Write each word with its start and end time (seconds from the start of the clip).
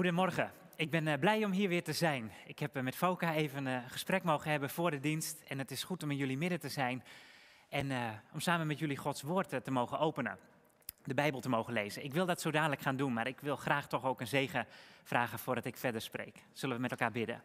Goedemorgen. 0.00 0.50
Ik 0.76 0.90
ben 0.90 1.08
eh, 1.08 1.18
blij 1.18 1.44
om 1.44 1.50
hier 1.50 1.68
weer 1.68 1.82
te 1.82 1.92
zijn. 1.92 2.32
Ik 2.46 2.58
heb 2.58 2.76
eh, 2.76 2.82
met 2.82 2.96
Foka 2.96 3.34
even 3.34 3.66
een 3.66 3.90
gesprek 3.90 4.22
mogen 4.22 4.50
hebben 4.50 4.70
voor 4.70 4.90
de 4.90 5.00
dienst. 5.00 5.42
En 5.48 5.58
het 5.58 5.70
is 5.70 5.84
goed 5.84 6.02
om 6.02 6.10
in 6.10 6.16
jullie 6.16 6.36
midden 6.36 6.60
te 6.60 6.68
zijn. 6.68 7.04
En 7.68 7.90
om 8.32 8.40
samen 8.40 8.66
met 8.66 8.78
jullie 8.78 8.96
Gods 8.96 9.22
woord 9.22 9.64
te 9.64 9.70
mogen 9.70 9.98
openen. 9.98 10.38
De 11.04 11.14
Bijbel 11.14 11.40
te 11.40 11.48
mogen 11.48 11.72
lezen. 11.72 12.04
Ik 12.04 12.12
wil 12.12 12.26
dat 12.26 12.40
zo 12.40 12.50
dadelijk 12.50 12.80
gaan 12.80 12.96
doen, 12.96 13.12
maar 13.12 13.26
ik 13.26 13.40
wil 13.40 13.56
graag 13.56 13.88
toch 13.88 14.04
ook 14.04 14.20
een 14.20 14.26
zegen 14.26 14.66
vragen 15.02 15.38
voordat 15.38 15.64
ik 15.64 15.76
verder 15.76 16.00
spreek. 16.00 16.42
Zullen 16.52 16.76
we 16.76 16.82
met 16.82 16.90
elkaar 16.90 17.12
bidden? 17.12 17.42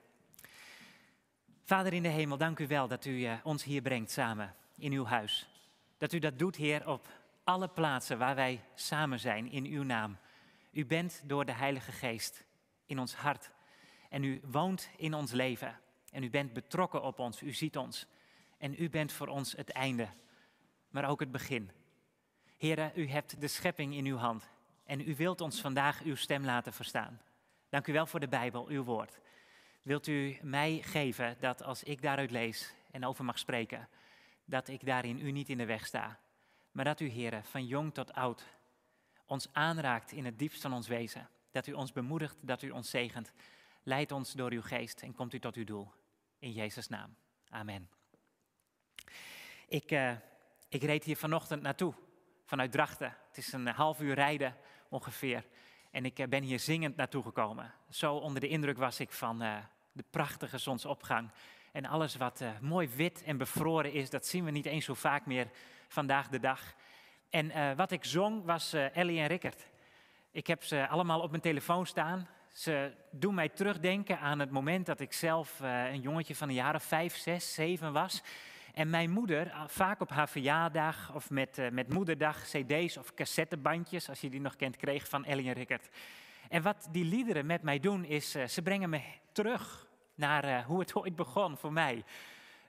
Vader 1.63 1.93
in 1.93 2.03
de 2.03 2.09
hemel, 2.09 2.37
dank 2.37 2.59
u 2.59 2.67
wel 2.67 2.87
dat 2.87 3.05
u 3.05 3.27
ons 3.43 3.63
hier 3.63 3.81
brengt 3.81 4.11
samen 4.11 4.55
in 4.77 4.91
uw 4.91 5.05
huis. 5.05 5.49
Dat 5.97 6.13
u 6.13 6.19
dat 6.19 6.39
doet, 6.39 6.55
Heer, 6.55 6.87
op 6.87 7.07
alle 7.43 7.67
plaatsen 7.67 8.17
waar 8.17 8.35
wij 8.35 8.61
samen 8.75 9.19
zijn 9.19 9.51
in 9.51 9.65
uw 9.65 9.83
naam. 9.83 10.17
U 10.75 10.85
bent 10.85 11.21
door 11.25 11.45
de 11.45 11.51
Heilige 11.51 11.91
Geest 11.91 12.45
in 12.85 12.99
ons 12.99 13.15
hart. 13.15 13.51
En 14.09 14.23
u 14.23 14.41
woont 14.43 14.89
in 14.97 15.13
ons 15.13 15.31
leven. 15.31 15.79
En 16.11 16.23
u 16.23 16.29
bent 16.29 16.53
betrokken 16.53 17.01
op 17.01 17.19
ons. 17.19 17.41
U 17.41 17.53
ziet 17.53 17.77
ons. 17.77 18.07
En 18.57 18.81
u 18.81 18.89
bent 18.89 19.11
voor 19.11 19.27
ons 19.27 19.55
het 19.55 19.69
einde, 19.69 20.07
maar 20.89 21.09
ook 21.09 21.19
het 21.19 21.31
begin. 21.31 21.71
Heren, 22.57 22.91
u 22.95 23.07
hebt 23.07 23.41
de 23.41 23.47
schepping 23.47 23.95
in 23.95 24.05
uw 24.05 24.17
hand. 24.17 24.49
En 24.83 25.09
u 25.09 25.15
wilt 25.15 25.41
ons 25.41 25.61
vandaag 25.61 26.01
uw 26.01 26.15
stem 26.15 26.45
laten 26.45 26.73
verstaan. 26.73 27.21
Dank 27.69 27.87
u 27.87 27.93
wel 27.93 28.05
voor 28.05 28.19
de 28.19 28.27
Bijbel, 28.27 28.67
uw 28.67 28.83
woord. 28.83 29.19
Wilt 29.81 30.07
u 30.07 30.37
mij 30.41 30.81
geven 30.81 31.37
dat 31.39 31.63
als 31.63 31.83
ik 31.83 32.01
daaruit 32.01 32.31
lees 32.31 32.73
en 32.91 33.05
over 33.05 33.25
mag 33.25 33.39
spreken, 33.39 33.89
dat 34.45 34.67
ik 34.67 34.85
daarin 34.85 35.19
u 35.19 35.31
niet 35.31 35.49
in 35.49 35.57
de 35.57 35.65
weg 35.65 35.85
sta, 35.85 36.19
maar 36.71 36.85
dat 36.85 36.99
u, 36.99 37.07
heren, 37.07 37.43
van 37.43 37.65
jong 37.65 37.93
tot 37.93 38.13
oud 38.13 38.45
ons 39.25 39.47
aanraakt 39.51 40.11
in 40.11 40.25
het 40.25 40.39
diepst 40.39 40.61
van 40.61 40.73
ons 40.73 40.87
wezen. 40.87 41.29
Dat 41.51 41.67
u 41.67 41.71
ons 41.71 41.91
bemoedigt, 41.91 42.37
dat 42.41 42.61
u 42.61 42.69
ons 42.69 42.89
zegent. 42.89 43.33
Leid 43.83 44.11
ons 44.11 44.33
door 44.33 44.51
uw 44.51 44.61
geest 44.61 45.01
en 45.01 45.13
komt 45.13 45.33
u 45.33 45.39
tot 45.39 45.55
uw 45.55 45.63
doel. 45.63 45.91
In 46.39 46.51
Jezus' 46.51 46.87
naam. 46.87 47.15
Amen. 47.49 47.89
Ik, 49.67 49.91
uh, 49.91 50.11
ik 50.69 50.83
reed 50.83 51.03
hier 51.03 51.17
vanochtend 51.17 51.61
naartoe, 51.61 51.93
vanuit 52.45 52.71
Drachten. 52.71 53.17
Het 53.27 53.37
is 53.37 53.53
een 53.53 53.67
half 53.67 54.01
uur 54.01 54.13
rijden 54.13 54.55
ongeveer. 54.89 55.45
En 55.91 56.05
ik 56.05 56.19
uh, 56.19 56.27
ben 56.27 56.43
hier 56.43 56.59
zingend 56.59 56.95
naartoe 56.95 57.23
gekomen. 57.23 57.73
Zo 57.89 58.15
onder 58.15 58.41
de 58.41 58.47
indruk 58.47 58.77
was 58.77 58.99
ik 58.99 59.11
van 59.11 59.43
uh, 59.43 59.57
de 59.91 60.03
prachtige 60.09 60.57
zonsopgang. 60.57 61.31
En 61.71 61.85
alles 61.85 62.15
wat 62.15 62.43
mooi 62.61 62.87
wit 62.87 63.23
en 63.23 63.37
bevroren 63.37 63.93
is, 63.93 64.09
dat 64.09 64.25
zien 64.25 64.45
we 64.45 64.51
niet 64.51 64.65
eens 64.65 64.85
zo 64.85 64.93
vaak 64.93 65.25
meer 65.25 65.49
vandaag 65.87 66.27
de 66.27 66.39
dag. 66.39 66.75
En 67.29 67.45
uh, 67.45 67.71
wat 67.75 67.91
ik 67.91 68.05
zong 68.05 68.45
was 68.45 68.73
uh, 68.73 68.97
Ellie 68.97 69.19
en 69.19 69.27
Rickert. 69.27 69.67
Ik 70.31 70.47
heb 70.47 70.63
ze 70.63 70.87
allemaal 70.87 71.21
op 71.21 71.29
mijn 71.29 71.41
telefoon 71.41 71.85
staan. 71.85 72.27
Ze 72.51 72.91
doen 73.11 73.33
mij 73.33 73.49
terugdenken 73.49 74.19
aan 74.19 74.39
het 74.39 74.51
moment 74.51 74.85
dat 74.85 74.99
ik 74.99 75.13
zelf 75.13 75.59
uh, 75.61 75.91
een 75.91 76.01
jongetje 76.01 76.35
van 76.35 76.53
jaar 76.53 76.75
of 76.75 76.83
vijf, 76.83 77.15
zes, 77.15 77.53
zeven 77.53 77.93
was. 77.93 78.23
En 78.73 78.89
mijn 78.89 79.09
moeder, 79.09 79.53
vaak 79.67 80.01
op 80.01 80.09
haar 80.09 80.29
verjaardag 80.29 81.13
of 81.13 81.29
met, 81.29 81.59
met 81.71 81.93
moederdag, 81.93 82.43
cd's 82.43 82.97
of 82.97 83.13
cassettebandjes, 83.13 84.09
als 84.09 84.21
je 84.21 84.29
die 84.29 84.41
nog 84.41 84.55
kent, 84.55 84.75
kreeg 84.75 85.09
van 85.09 85.25
Ellie 85.25 85.47
en 85.47 85.53
Rickert. 85.53 85.89
En 86.49 86.61
wat 86.61 86.87
die 86.91 87.05
liederen 87.05 87.45
met 87.45 87.61
mij 87.61 87.79
doen, 87.79 88.05
is 88.05 88.31
ze 88.31 88.61
brengen 88.61 88.89
me 88.89 89.01
terug 89.31 89.87
naar 90.15 90.63
hoe 90.63 90.79
het 90.79 90.95
ooit 90.95 91.15
begon 91.15 91.57
voor 91.57 91.73
mij. 91.73 92.03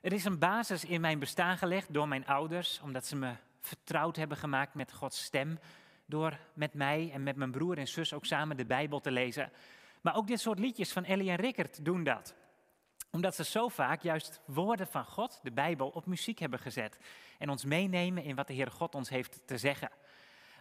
Er 0.01 0.13
is 0.13 0.25
een 0.25 0.39
basis 0.39 0.85
in 0.85 1.01
mijn 1.01 1.19
bestaan 1.19 1.57
gelegd 1.57 1.93
door 1.93 2.07
mijn 2.07 2.25
ouders, 2.25 2.79
omdat 2.83 3.05
ze 3.05 3.15
me 3.15 3.33
vertrouwd 3.67 4.15
hebben 4.15 4.37
gemaakt 4.37 4.73
met 4.73 4.93
Gods 4.93 5.23
stem. 5.23 5.59
Door 6.05 6.37
met 6.53 6.73
mij 6.73 7.11
en 7.13 7.23
met 7.23 7.35
mijn 7.35 7.51
broer 7.51 7.77
en 7.77 7.87
zus 7.87 8.13
ook 8.13 8.25
samen 8.25 8.57
de 8.57 8.65
Bijbel 8.65 8.99
te 8.99 9.11
lezen. 9.11 9.51
Maar 10.01 10.15
ook 10.15 10.27
dit 10.27 10.39
soort 10.39 10.59
liedjes 10.59 10.91
van 10.91 11.05
Ellie 11.05 11.29
en 11.29 11.35
Rickert 11.35 11.85
doen 11.85 12.03
dat. 12.03 12.35
Omdat 13.11 13.35
ze 13.35 13.43
zo 13.43 13.67
vaak 13.67 14.01
juist 14.01 14.41
woorden 14.45 14.87
van 14.87 15.05
God, 15.05 15.39
de 15.43 15.51
Bijbel, 15.51 15.87
op 15.87 16.05
muziek 16.05 16.39
hebben 16.39 16.59
gezet. 16.59 16.97
En 17.37 17.49
ons 17.49 17.65
meenemen 17.65 18.23
in 18.23 18.35
wat 18.35 18.47
de 18.47 18.53
Heer 18.53 18.71
God 18.71 18.95
ons 18.95 19.09
heeft 19.09 19.41
te 19.45 19.57
zeggen. 19.57 19.89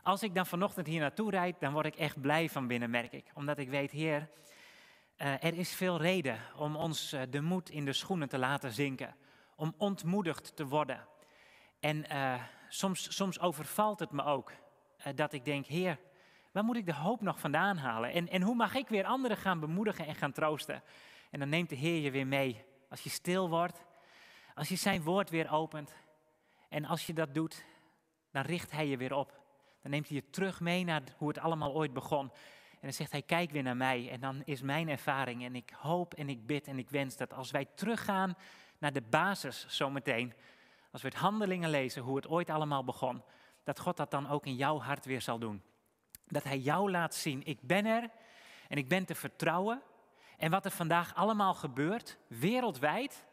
Als 0.03 0.23
ik 0.23 0.35
dan 0.35 0.47
vanochtend 0.47 0.87
hier 0.87 1.01
naartoe 1.01 1.31
rijd, 1.31 1.61
dan 1.61 1.73
word 1.73 1.87
ik 1.87 1.97
echt 1.97 2.21
blij 2.21 2.49
van 2.49 2.67
binnen, 2.67 2.91
merk 2.91 3.13
ik. 3.13 3.31
Omdat 3.35 3.59
ik 3.59 3.69
weet, 3.69 3.91
Heer, 3.91 4.29
uh, 5.19 5.45
er 5.45 5.55
is 5.55 5.75
veel 5.75 6.01
reden 6.01 6.39
om 6.57 6.77
ons 6.77 7.13
uh, 7.13 7.21
de 7.31 7.41
moed 7.41 7.71
in 7.71 7.85
de 7.85 7.93
schoenen 7.93 8.29
te 8.29 8.39
laten 8.39 8.73
zinken. 8.73 9.17
Om 9.57 9.75
ontmoedigd 9.77 10.57
te 10.57 10.67
worden. 10.67 11.07
En 11.81 12.05
uh, 12.13 12.43
soms, 12.69 13.17
soms 13.17 13.41
overvalt 13.41 14.01
het 14.01 14.11
me 14.11 14.25
ook 14.25 14.53
uh, 14.99 15.07
dat 15.15 15.33
ik 15.33 15.45
denk, 15.45 15.67
Heer, 15.67 15.99
waar 16.53 16.65
moet 16.65 16.77
ik 16.77 16.87
de 16.87 16.95
hoop 16.95 17.21
nog 17.21 17.41
vandaan 17.41 17.77
halen? 17.77 18.13
En, 18.13 18.29
en 18.29 18.43
hoe 18.43 18.55
mag 18.55 18.75
ik 18.75 18.89
weer 18.89 19.05
anderen 19.05 19.37
gaan 19.37 19.61
bemoedigen 19.61 20.07
en 20.07 20.15
gaan 20.15 20.33
troosten? 20.33 20.83
En 21.31 21.39
dan 21.39 21.49
neemt 21.49 21.69
de 21.69 21.77
Heer 21.77 22.01
je 22.01 22.11
weer 22.11 22.27
mee. 22.27 22.65
Als 22.89 23.01
je 23.01 23.11
stil 23.11 23.49
wordt, 23.49 23.85
als 24.55 24.69
je 24.69 24.77
zijn 24.77 25.03
woord 25.03 25.31
weer 25.31 25.51
opent. 25.51 25.95
En 26.69 26.85
als 26.85 27.07
je 27.07 27.13
dat 27.13 27.35
doet, 27.35 27.65
dan 28.31 28.43
richt 28.43 28.71
hij 28.71 28.87
je 28.87 28.97
weer 28.97 29.15
op. 29.15 29.41
Dan 29.83 29.91
neemt 29.91 30.09
hij 30.09 30.17
je 30.17 30.31
terug 30.31 30.61
mee 30.61 30.85
naar 30.85 31.03
hoe 31.17 31.29
het 31.29 31.39
allemaal 31.39 31.75
ooit 31.75 31.93
begon. 31.93 32.31
En 32.71 32.83
dan 32.83 32.93
zegt 32.93 33.13
hij, 33.13 33.23
kijk 33.23 33.51
weer 33.51 33.63
naar 33.63 33.77
mij. 33.77 34.11
En 34.11 34.21
dan 34.21 34.43
is 34.45 34.63
mijn 34.63 34.89
ervaring. 34.89 35.45
En 35.45 35.55
ik 35.55 35.73
hoop 35.77 36.15
en 36.15 36.29
ik 36.29 36.47
bid 36.47 36.67
en 36.67 36.79
ik 36.79 36.91
wens 36.91 37.17
dat 37.17 37.33
als 37.33 37.51
wij 37.51 37.65
teruggaan 37.75 38.37
naar 38.79 38.93
de 38.93 39.03
basis 39.03 39.67
zometeen 39.69 40.33
als 40.97 41.05
we 41.05 41.11
het 41.11 41.21
handelingen 41.21 41.71
lezen, 41.71 42.03
hoe 42.03 42.17
het 42.17 42.29
ooit 42.29 42.51
allemaal 42.51 42.85
begon, 42.85 43.23
dat 43.65 43.81
God 43.81 43.97
dat 43.97 44.11
dan 44.11 44.29
ook 44.29 44.47
in 44.47 44.55
jouw 44.55 44.81
hart 44.81 45.05
weer 45.05 45.21
zal 45.21 45.39
doen. 45.39 45.63
Dat 46.27 46.45
Hij 46.45 46.59
jou 46.59 46.91
laat 46.91 47.15
zien, 47.15 47.45
ik 47.45 47.61
ben 47.61 47.87
er 47.87 48.11
en 48.69 48.79
ik 48.79 48.89
ben 48.89 49.05
te 49.05 49.15
vertrouwen. 49.15 49.83
En 50.37 50.51
wat 50.51 50.65
er 50.65 50.71
vandaag 50.71 51.15
allemaal 51.15 51.55
gebeurt, 51.55 52.19
wereldwijd, 52.27 53.27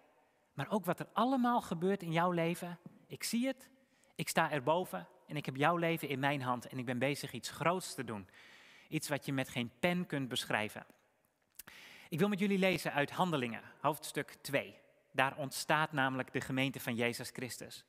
maar 0.54 0.70
ook 0.70 0.86
wat 0.86 1.00
er 1.00 1.08
allemaal 1.14 1.62
gebeurt 1.62 2.04
in 2.04 2.12
jouw 2.12 2.32
leven, 2.32 2.80
ik 3.08 3.24
zie 3.24 3.48
het, 3.48 3.70
ik 4.16 4.30
sta 4.30 4.52
erboven 4.52 5.08
en 5.28 5.36
ik 5.36 5.46
heb 5.46 5.56
jouw 5.56 5.78
leven 5.78 6.08
in 6.08 6.20
mijn 6.20 6.42
hand 6.42 6.68
en 6.68 6.78
ik 6.78 6.86
ben 6.86 7.00
bezig 7.00 7.32
iets 7.32 7.50
groots 7.50 7.94
te 7.94 8.04
doen. 8.04 8.30
Iets 8.88 9.10
wat 9.10 9.26
je 9.26 9.34
met 9.34 9.50
geen 9.50 9.72
pen 9.80 10.06
kunt 10.06 10.30
beschrijven. 10.30 10.86
Ik 12.10 12.20
wil 12.20 12.30
met 12.30 12.40
jullie 12.40 12.60
lezen 12.60 12.94
uit 12.94 13.12
Handelingen, 13.12 13.62
hoofdstuk 13.82 14.36
2. 14.42 14.83
Daar 15.14 15.38
ontstaat 15.38 15.92
namelijk 15.92 16.34
de 16.34 16.42
gemeente 16.42 16.80
van 16.80 16.96
Jezus 16.96 17.30
Christus. 17.30 17.86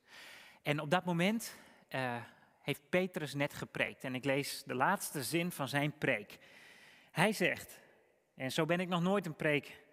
En 0.63 0.79
op 0.79 0.89
dat 0.89 1.05
moment 1.05 1.55
uh, 1.89 2.15
heeft 2.61 2.89
Petrus 2.89 3.33
net 3.33 3.53
gepreekt. 3.53 4.03
En 4.03 4.15
ik 4.15 4.25
lees 4.25 4.63
de 4.63 4.75
laatste 4.75 5.23
zin 5.23 5.51
van 5.51 5.67
zijn 5.67 5.97
preek. 5.97 6.37
Hij 7.11 7.33
zegt, 7.33 7.79
en 8.35 8.51
zo 8.51 8.65
ben 8.65 8.79
ik 8.79 8.87
nog 8.87 9.01
nooit 9.01 9.25
een 9.25 9.35
preek, 9.35 9.83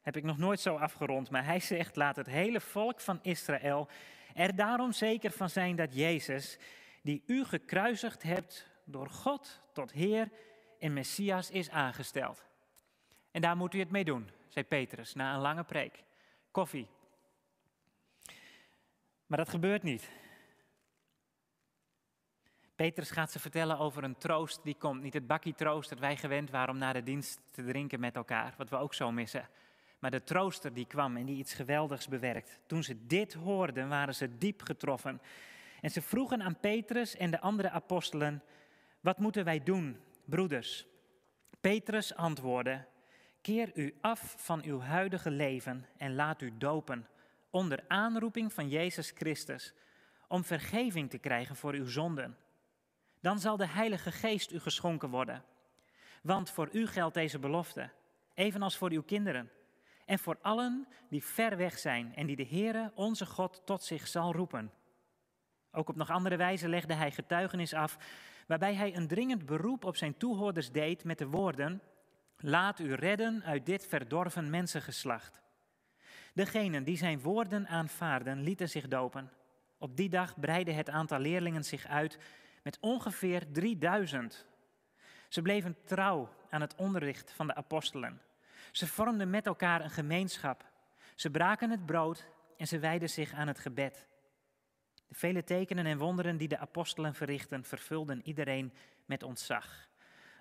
heb 0.00 0.16
ik 0.16 0.24
nog 0.24 0.38
nooit 0.38 0.60
zo 0.60 0.76
afgerond, 0.76 1.30
maar 1.30 1.44
hij 1.44 1.60
zegt, 1.60 1.96
laat 1.96 2.16
het 2.16 2.26
hele 2.26 2.60
volk 2.60 3.00
van 3.00 3.18
Israël 3.22 3.88
er 4.34 4.56
daarom 4.56 4.92
zeker 4.92 5.30
van 5.30 5.50
zijn 5.50 5.76
dat 5.76 5.94
Jezus, 5.94 6.58
die 7.02 7.22
u 7.26 7.44
gekruisigd 7.44 8.22
hebt, 8.22 8.66
door 8.84 9.10
God 9.10 9.62
tot 9.72 9.92
Heer 9.92 10.30
en 10.78 10.92
Messias 10.92 11.50
is 11.50 11.70
aangesteld. 11.70 12.44
En 13.30 13.40
daar 13.40 13.56
moet 13.56 13.74
u 13.74 13.78
het 13.78 13.90
mee 13.90 14.04
doen, 14.04 14.30
zei 14.48 14.64
Petrus 14.64 15.14
na 15.14 15.34
een 15.34 15.40
lange 15.40 15.64
preek 15.64 16.04
koffie. 16.56 16.88
Maar 19.26 19.38
dat 19.38 19.48
gebeurt 19.48 19.82
niet. 19.82 20.10
Petrus 22.74 23.10
gaat 23.10 23.30
ze 23.30 23.38
vertellen 23.38 23.78
over 23.78 24.04
een 24.04 24.18
troost 24.18 24.60
die 24.62 24.76
komt. 24.78 25.02
Niet 25.02 25.14
het 25.14 25.26
bakkie 25.26 25.54
troost 25.54 25.88
dat 25.88 25.98
wij 25.98 26.16
gewend 26.16 26.50
waren 26.50 26.74
om 26.74 26.78
na 26.78 26.92
de 26.92 27.02
dienst 27.02 27.40
te 27.50 27.64
drinken 27.64 28.00
met 28.00 28.16
elkaar, 28.16 28.54
wat 28.56 28.68
we 28.68 28.76
ook 28.76 28.94
zo 28.94 29.12
missen. 29.12 29.48
Maar 29.98 30.10
de 30.10 30.22
trooster 30.22 30.74
die 30.74 30.86
kwam 30.86 31.16
en 31.16 31.26
die 31.26 31.36
iets 31.36 31.54
geweldigs 31.54 32.08
bewerkt. 32.08 32.60
Toen 32.66 32.82
ze 32.82 33.06
dit 33.06 33.32
hoorden, 33.32 33.88
waren 33.88 34.14
ze 34.14 34.38
diep 34.38 34.62
getroffen. 34.62 35.20
En 35.80 35.90
ze 35.90 36.02
vroegen 36.02 36.42
aan 36.42 36.60
Petrus 36.60 37.16
en 37.16 37.30
de 37.30 37.40
andere 37.40 37.70
apostelen: 37.70 38.42
Wat 39.00 39.18
moeten 39.18 39.44
wij 39.44 39.62
doen, 39.62 40.00
broeders? 40.24 40.86
Petrus 41.60 42.14
antwoordde: 42.14 42.86
Keer 43.46 43.70
u 43.74 43.94
af 44.00 44.34
van 44.38 44.62
uw 44.64 44.80
huidige 44.80 45.30
leven 45.30 45.86
en 45.96 46.14
laat 46.14 46.42
u 46.42 46.56
dopen 46.58 47.06
onder 47.50 47.84
aanroeping 47.88 48.52
van 48.52 48.68
Jezus 48.68 49.10
Christus, 49.10 49.74
om 50.28 50.44
vergeving 50.44 51.10
te 51.10 51.18
krijgen 51.18 51.56
voor 51.56 51.72
uw 51.72 51.86
zonden. 51.86 52.36
Dan 53.20 53.38
zal 53.38 53.56
de 53.56 53.66
Heilige 53.66 54.12
Geest 54.12 54.52
u 54.52 54.60
geschonken 54.60 55.10
worden. 55.10 55.44
Want 56.22 56.50
voor 56.50 56.68
u 56.72 56.86
geldt 56.86 57.14
deze 57.14 57.38
belofte, 57.38 57.90
evenals 58.34 58.76
voor 58.76 58.90
uw 58.90 59.02
kinderen 59.02 59.50
en 60.04 60.18
voor 60.18 60.38
allen 60.42 60.88
die 61.08 61.24
ver 61.24 61.56
weg 61.56 61.78
zijn 61.78 62.14
en 62.14 62.26
die 62.26 62.36
de 62.36 62.46
Heere, 62.46 62.92
onze 62.94 63.26
God, 63.26 63.62
tot 63.64 63.82
zich 63.82 64.06
zal 64.06 64.32
roepen. 64.32 64.72
Ook 65.70 65.88
op 65.88 65.96
nog 65.96 66.10
andere 66.10 66.36
wijze 66.36 66.68
legde 66.68 66.94
hij 66.94 67.10
getuigenis 67.10 67.74
af, 67.74 67.98
waarbij 68.46 68.74
hij 68.74 68.96
een 68.96 69.08
dringend 69.08 69.46
beroep 69.46 69.84
op 69.84 69.96
zijn 69.96 70.16
toehoorders 70.16 70.72
deed 70.72 71.04
met 71.04 71.18
de 71.18 71.26
woorden: 71.26 71.82
Laat 72.38 72.78
u 72.78 72.94
redden 72.94 73.42
uit 73.44 73.66
dit 73.66 73.86
verdorven 73.86 74.50
mensengeslacht. 74.50 75.42
Degenen 76.34 76.84
die 76.84 76.96
zijn 76.96 77.20
woorden 77.20 77.68
aanvaarden, 77.68 78.42
lieten 78.42 78.68
zich 78.68 78.88
dopen. 78.88 79.30
Op 79.78 79.96
die 79.96 80.08
dag 80.08 80.40
breidde 80.40 80.72
het 80.72 80.90
aantal 80.90 81.18
leerlingen 81.18 81.64
zich 81.64 81.86
uit 81.86 82.18
met 82.62 82.78
ongeveer 82.80 83.52
3000. 83.52 84.46
Ze 85.28 85.42
bleven 85.42 85.76
trouw 85.84 86.28
aan 86.50 86.60
het 86.60 86.74
onderricht 86.74 87.32
van 87.32 87.46
de 87.46 87.54
apostelen. 87.54 88.20
Ze 88.72 88.86
vormden 88.86 89.30
met 89.30 89.46
elkaar 89.46 89.80
een 89.80 89.90
gemeenschap. 89.90 90.64
Ze 91.14 91.30
braken 91.30 91.70
het 91.70 91.86
brood 91.86 92.26
en 92.56 92.66
ze 92.66 92.78
wijden 92.78 93.10
zich 93.10 93.32
aan 93.32 93.46
het 93.46 93.58
gebed. 93.58 94.06
De 95.08 95.14
vele 95.14 95.44
tekenen 95.44 95.86
en 95.86 95.98
wonderen 95.98 96.36
die 96.36 96.48
de 96.48 96.58
apostelen 96.58 97.14
verrichten, 97.14 97.64
vervulden 97.64 98.20
iedereen 98.24 98.72
met 99.04 99.22
ontzag. 99.22 99.88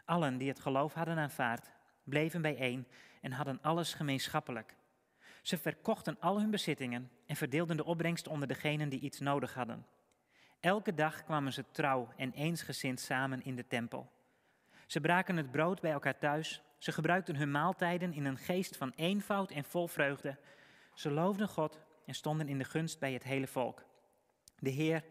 Allen 0.06 0.38
die 0.38 0.50
het 0.50 0.60
geloof 0.60 0.94
hadden 0.94 1.18
aanvaard, 1.18 1.72
bleven 2.06 2.42
bijeen 2.42 2.88
en 3.22 3.32
hadden 3.32 3.62
alles 3.62 3.94
gemeenschappelijk. 3.94 4.76
Ze 5.42 5.58
verkochten 5.58 6.20
al 6.20 6.40
hun 6.40 6.52
bezittingen 6.52 7.12
en 7.26 7.36
verdeelden 7.36 7.78
de 7.78 7.86
opbrengst 7.86 8.28
onder 8.28 8.48
degenen 8.48 8.90
die 8.90 9.00
iets 9.00 9.20
nodig 9.20 9.54
hadden. 9.54 9.86
Elke 10.60 10.94
dag 10.94 11.24
kwamen 11.24 11.54
ze 11.54 11.66
trouw 11.72 12.10
en 12.18 12.32
eensgezind 12.32 13.00
samen 13.00 13.44
in 13.44 13.56
de 13.56 13.68
tempel. 13.68 14.12
Ze 14.86 15.02
braken 15.02 15.38
het 15.38 15.52
brood 15.52 15.82
bij 15.82 15.92
elkaar 15.92 16.18
thuis. 16.18 16.62
Ze 16.78 16.92
gebruikten 16.92 17.36
hun 17.36 17.52
maaltijden 17.52 18.14
in 18.14 18.26
een 18.26 18.38
geest 18.38 18.78
van 18.78 18.94
eenvoud 18.96 19.52
en 19.52 19.64
vol 19.64 19.88
vreugde. 19.88 20.38
Ze 20.94 21.12
loofden 21.12 21.48
God 21.48 21.80
en 22.06 22.16
stonden 22.16 22.48
in 22.48 22.58
de 22.58 22.64
gunst 22.64 23.00
bij 23.00 23.14
het 23.14 23.24
hele 23.24 23.48
volk. 23.48 23.86
De 24.60 24.70
Heer 24.70 25.04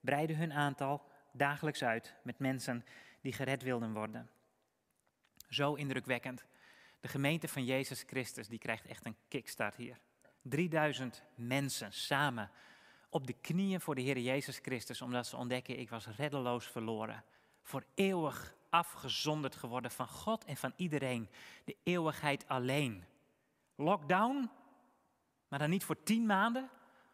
breidde 0.00 0.34
hun 0.34 0.52
aantal 0.52 1.02
dagelijks 1.32 1.84
uit 1.84 2.14
met 2.22 2.38
mensen 2.38 2.84
die 3.20 3.32
gered 3.32 3.62
wilden 3.62 3.92
worden. 3.92 4.30
Zo 5.48 5.74
indrukwekkend. 5.74 6.44
De 7.00 7.08
gemeente 7.08 7.48
van 7.48 7.64
Jezus 7.64 8.04
Christus 8.06 8.48
die 8.48 8.58
krijgt 8.58 8.86
echt 8.86 9.06
een 9.06 9.16
kickstart 9.28 9.76
hier. 9.76 9.98
3000 10.42 11.22
mensen 11.34 11.92
samen 11.92 12.50
op 13.08 13.26
de 13.26 13.32
knieën 13.32 13.80
voor 13.80 13.94
de 13.94 14.00
Heer 14.00 14.18
Jezus 14.18 14.58
Christus, 14.58 15.02
omdat 15.02 15.26
ze 15.26 15.36
ontdekken, 15.36 15.78
ik 15.78 15.90
was 15.90 16.06
reddeloos 16.06 16.66
verloren. 16.66 17.24
Voor 17.62 17.84
eeuwig 17.94 18.54
afgezonderd 18.70 19.56
geworden 19.56 19.90
van 19.90 20.08
God 20.08 20.44
en 20.44 20.56
van 20.56 20.72
iedereen. 20.76 21.28
De 21.64 21.76
eeuwigheid 21.82 22.48
alleen. 22.48 23.04
Lockdown, 23.74 24.50
maar 25.48 25.58
dan 25.58 25.70
niet 25.70 25.84
voor 25.84 26.02
tien 26.02 26.26
maanden, 26.26 26.70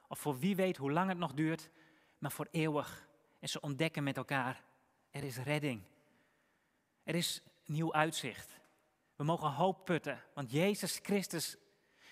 of 0.08 0.18
voor 0.18 0.38
wie 0.38 0.56
weet 0.56 0.76
hoe 0.76 0.92
lang 0.92 1.08
het 1.08 1.18
nog 1.18 1.32
duurt, 1.32 1.70
maar 2.18 2.32
voor 2.32 2.48
eeuwig. 2.50 3.08
En 3.38 3.48
ze 3.48 3.60
ontdekken 3.60 4.02
met 4.02 4.16
elkaar, 4.16 4.62
er 5.10 5.24
is 5.24 5.36
redding. 5.36 5.82
Er 7.02 7.14
is 7.14 7.42
nieuw 7.70 7.92
uitzicht. 7.92 8.60
We 9.16 9.24
mogen 9.24 9.50
hoop 9.50 9.84
putten, 9.84 10.22
want 10.34 10.50
Jezus 10.50 10.98
Christus, 11.02 11.56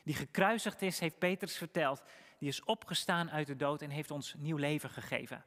die 0.05 0.15
gekruisigd 0.15 0.83
is, 0.83 0.99
heeft 0.99 1.19
Petrus 1.19 1.57
verteld, 1.57 2.03
die 2.39 2.49
is 2.49 2.65
opgestaan 2.65 3.31
uit 3.31 3.47
de 3.47 3.57
dood 3.57 3.83
en 3.83 3.91
heeft 3.91 4.11
ons 4.11 4.35
nieuw 4.39 4.57
leven 4.57 4.91
gegeven. 4.91 5.45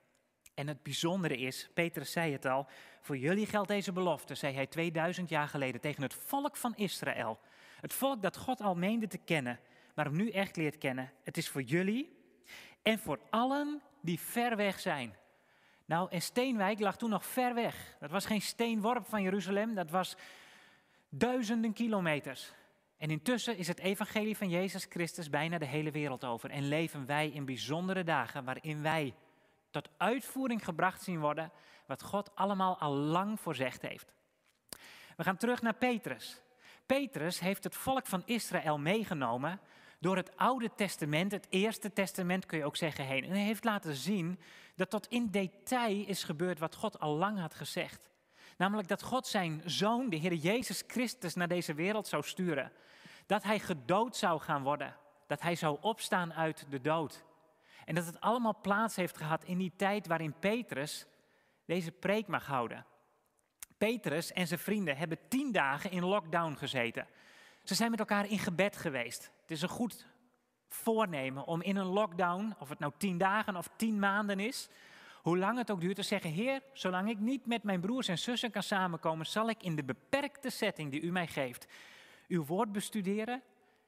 En 0.54 0.68
het 0.68 0.84
bijzondere 0.84 1.38
is, 1.38 1.70
Petrus 1.74 2.12
zei 2.12 2.32
het 2.32 2.46
al, 2.46 2.68
voor 3.02 3.18
jullie 3.18 3.46
geldt 3.46 3.68
deze 3.68 3.92
belofte, 3.92 4.36
zei 4.36 4.54
hij 4.54 4.68
2000 4.68 5.30
jaar 5.30 5.48
geleden 5.48 5.82
tegen 5.82 6.04
het 6.04 6.14
volk 6.14 6.58
van 6.58 6.76
Israël. 6.76 7.40
Het 7.80 7.94
volk 7.94 8.22
dat 8.22 8.38
God 8.38 8.62
al 8.62 8.76
meende 8.76 9.08
te 9.08 9.18
kennen, 9.18 9.60
maar 9.96 10.06
hem 10.06 10.16
nu 10.16 10.30
echt 10.30 10.56
leert 10.56 10.78
kennen. 10.78 11.12
Het 11.24 11.38
is 11.38 11.50
voor 11.50 11.62
jullie 11.62 12.18
en 12.82 13.00
voor 13.00 13.20
allen 13.30 13.82
die 14.02 14.20
ver 14.20 14.56
weg 14.56 14.80
zijn. 14.80 15.16
Nou, 15.92 16.08
en 16.10 16.22
Steenwijk 16.22 16.80
lag 16.80 16.98
toen 16.98 17.10
nog 17.10 17.26
ver 17.26 17.54
weg. 17.54 17.96
Dat 18.00 18.12
was 18.12 18.26
geen 18.26 18.42
steenworp 18.42 19.06
van 19.06 19.22
Jeruzalem, 19.22 19.76
dat 19.76 19.90
was 19.90 20.16
duizenden 21.10 21.74
kilometers. 21.74 22.52
En 22.98 23.10
intussen 23.10 23.58
is 23.58 23.68
het 23.68 23.80
evangelie 23.80 24.38
van 24.38 24.50
Jezus 24.50 24.86
Christus 24.90 25.30
bijna 25.30 25.58
de 25.58 25.66
hele 25.66 25.92
wereld 25.92 26.26
over. 26.26 26.50
En 26.50 26.68
leven 26.68 27.06
wij 27.06 27.30
in 27.30 27.46
bijzondere 27.46 28.04
dagen 28.04 28.44
waarin 28.44 28.82
wij 28.82 29.14
tot 29.70 29.90
uitvoering 29.98 30.64
gebracht 30.66 31.02
zien 31.02 31.20
worden 31.20 31.52
wat 31.86 32.04
God 32.04 32.36
allemaal 32.36 32.80
al 32.80 32.94
lang 32.94 33.40
voorzegd 33.40 33.82
heeft. 33.82 34.14
We 35.18 35.24
gaan 35.24 35.38
terug 35.38 35.62
naar 35.62 35.76
Petrus. 35.76 36.42
Petrus 36.86 37.40
heeft 37.40 37.64
het 37.64 37.76
volk 37.76 38.06
van 38.06 38.24
Israël 38.26 38.80
meegenomen 38.80 39.60
door 40.02 40.16
het 40.16 40.38
Oude 40.38 40.72
Testament, 40.76 41.32
het 41.32 41.48
Eerste 41.50 41.94
Testament 41.94 42.46
kun 42.46 42.58
je 42.58 42.66
ook 42.66 42.76
zeggen, 42.76 43.06
heen. 43.06 43.24
En 43.24 43.30
hij 43.30 43.44
heeft 43.44 43.64
laten 43.64 43.96
zien 43.96 44.40
dat 44.76 44.90
tot 44.90 45.08
in 45.08 45.30
detail 45.32 46.06
is 46.06 46.24
gebeurd 46.24 46.60
wat 46.60 46.76
God 46.76 47.00
al 47.00 47.16
lang 47.16 47.40
had 47.40 47.54
gezegd. 47.54 48.10
Namelijk 48.58 48.88
dat 48.88 49.04
God 49.04 49.28
zijn 49.28 49.62
zoon, 49.66 50.10
de 50.10 50.16
Heer 50.16 50.34
Jezus 50.34 50.84
Christus, 50.88 51.36
naar 51.36 51.48
deze 51.48 51.74
wereld 51.74 52.08
zou 52.08 52.24
sturen. 52.24 52.72
Dat 53.26 53.44
hij 53.44 53.60
gedood 53.60 54.16
zou 54.16 54.40
gaan 54.40 54.64
worden. 54.64 54.96
Dat 55.28 55.42
hij 55.42 55.56
zou 55.56 55.78
opstaan 55.82 56.34
uit 56.34 56.66
de 56.70 56.82
dood. 56.82 57.24
En 57.86 57.96
dat 57.96 58.06
het 58.06 58.22
allemaal 58.22 58.60
plaats 58.62 58.96
heeft 58.96 59.18
gehad 59.18 59.44
in 59.44 59.58
die 59.58 59.74
tijd 59.76 60.08
waarin 60.08 60.40
Petrus 60.40 61.06
deze 61.66 61.92
preek 61.92 62.28
mag 62.28 62.46
houden. 62.46 62.86
Petrus 63.78 64.32
en 64.32 64.48
zijn 64.48 64.60
vrienden 64.60 64.98
hebben 64.98 65.18
tien 65.28 65.52
dagen 65.52 65.92
in 65.92 66.06
lockdown 66.06 66.54
gezeten. 66.56 67.08
Ze 67.64 67.76
zijn 67.76 67.90
met 67.92 68.00
elkaar 68.00 68.30
in 68.30 68.40
gebed 68.40 68.78
geweest. 68.78 69.32
Het 69.42 69.52
is 69.52 69.62
een 69.62 69.70
goed 69.70 70.06
voornemen 70.70 71.46
om 71.46 71.62
in 71.62 71.76
een 71.76 71.86
lockdown, 71.86 72.56
of 72.60 72.70
het 72.70 72.80
nou 72.80 72.94
tien 72.98 73.18
dagen 73.18 73.56
of 73.56 73.70
tien 73.76 74.00
maanden 74.00 74.40
is, 74.40 74.70
hoe 75.22 75.38
lang 75.38 75.58
het 75.58 75.72
ook 75.72 75.82
duurt, 75.82 75.96
te 75.96 76.02
zeggen: 76.02 76.30
Heer, 76.30 76.62
zolang 76.74 77.10
ik 77.10 77.20
niet 77.20 77.46
met 77.46 77.64
mijn 77.64 77.82
broers 77.82 78.08
en 78.08 78.20
zussen 78.20 78.52
kan 78.52 78.64
samenkomen, 78.64 79.26
zal 79.26 79.50
ik 79.50 79.64
in 79.64 79.76
de 79.76 79.84
beperkte 79.84 80.50
setting 80.50 80.92
die 80.92 81.02
u 81.02 81.12
mij 81.12 81.28
geeft, 81.28 81.68
uw 82.28 82.46
woord 82.46 82.72
bestuderen 82.72 83.42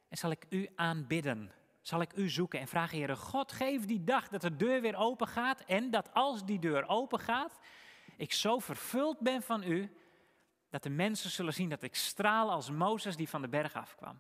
en 0.09 0.17
zal 0.17 0.31
ik 0.31 0.45
u 0.49 0.69
aanbidden. 0.75 1.51
Zal 1.81 2.01
ik 2.01 2.15
u 2.15 2.29
zoeken 2.29 2.59
en 2.59 2.67
vragen, 2.67 2.97
Heer 2.97 3.17
God, 3.17 3.51
geef 3.51 3.85
die 3.85 4.03
dag 4.03 4.27
dat 4.27 4.41
de 4.41 4.55
deur 4.55 4.81
weer 4.81 4.95
open 4.95 5.27
gaat 5.27 5.59
en 5.59 5.91
dat 5.91 6.13
als 6.13 6.45
die 6.45 6.59
deur 6.59 6.87
open 6.87 7.19
gaat, 7.19 7.59
ik 8.17 8.33
zo 8.33 8.59
vervuld 8.59 9.19
ben 9.19 9.41
van 9.41 9.63
u, 9.63 9.91
dat 10.73 10.83
de 10.83 10.89
mensen 10.89 11.29
zullen 11.29 11.53
zien 11.53 11.69
dat 11.69 11.83
ik 11.83 11.95
straal 11.95 12.51
als 12.51 12.69
Mozes 12.71 13.15
die 13.15 13.29
van 13.29 13.41
de 13.41 13.47
berg 13.47 13.73
afkwam. 13.73 14.19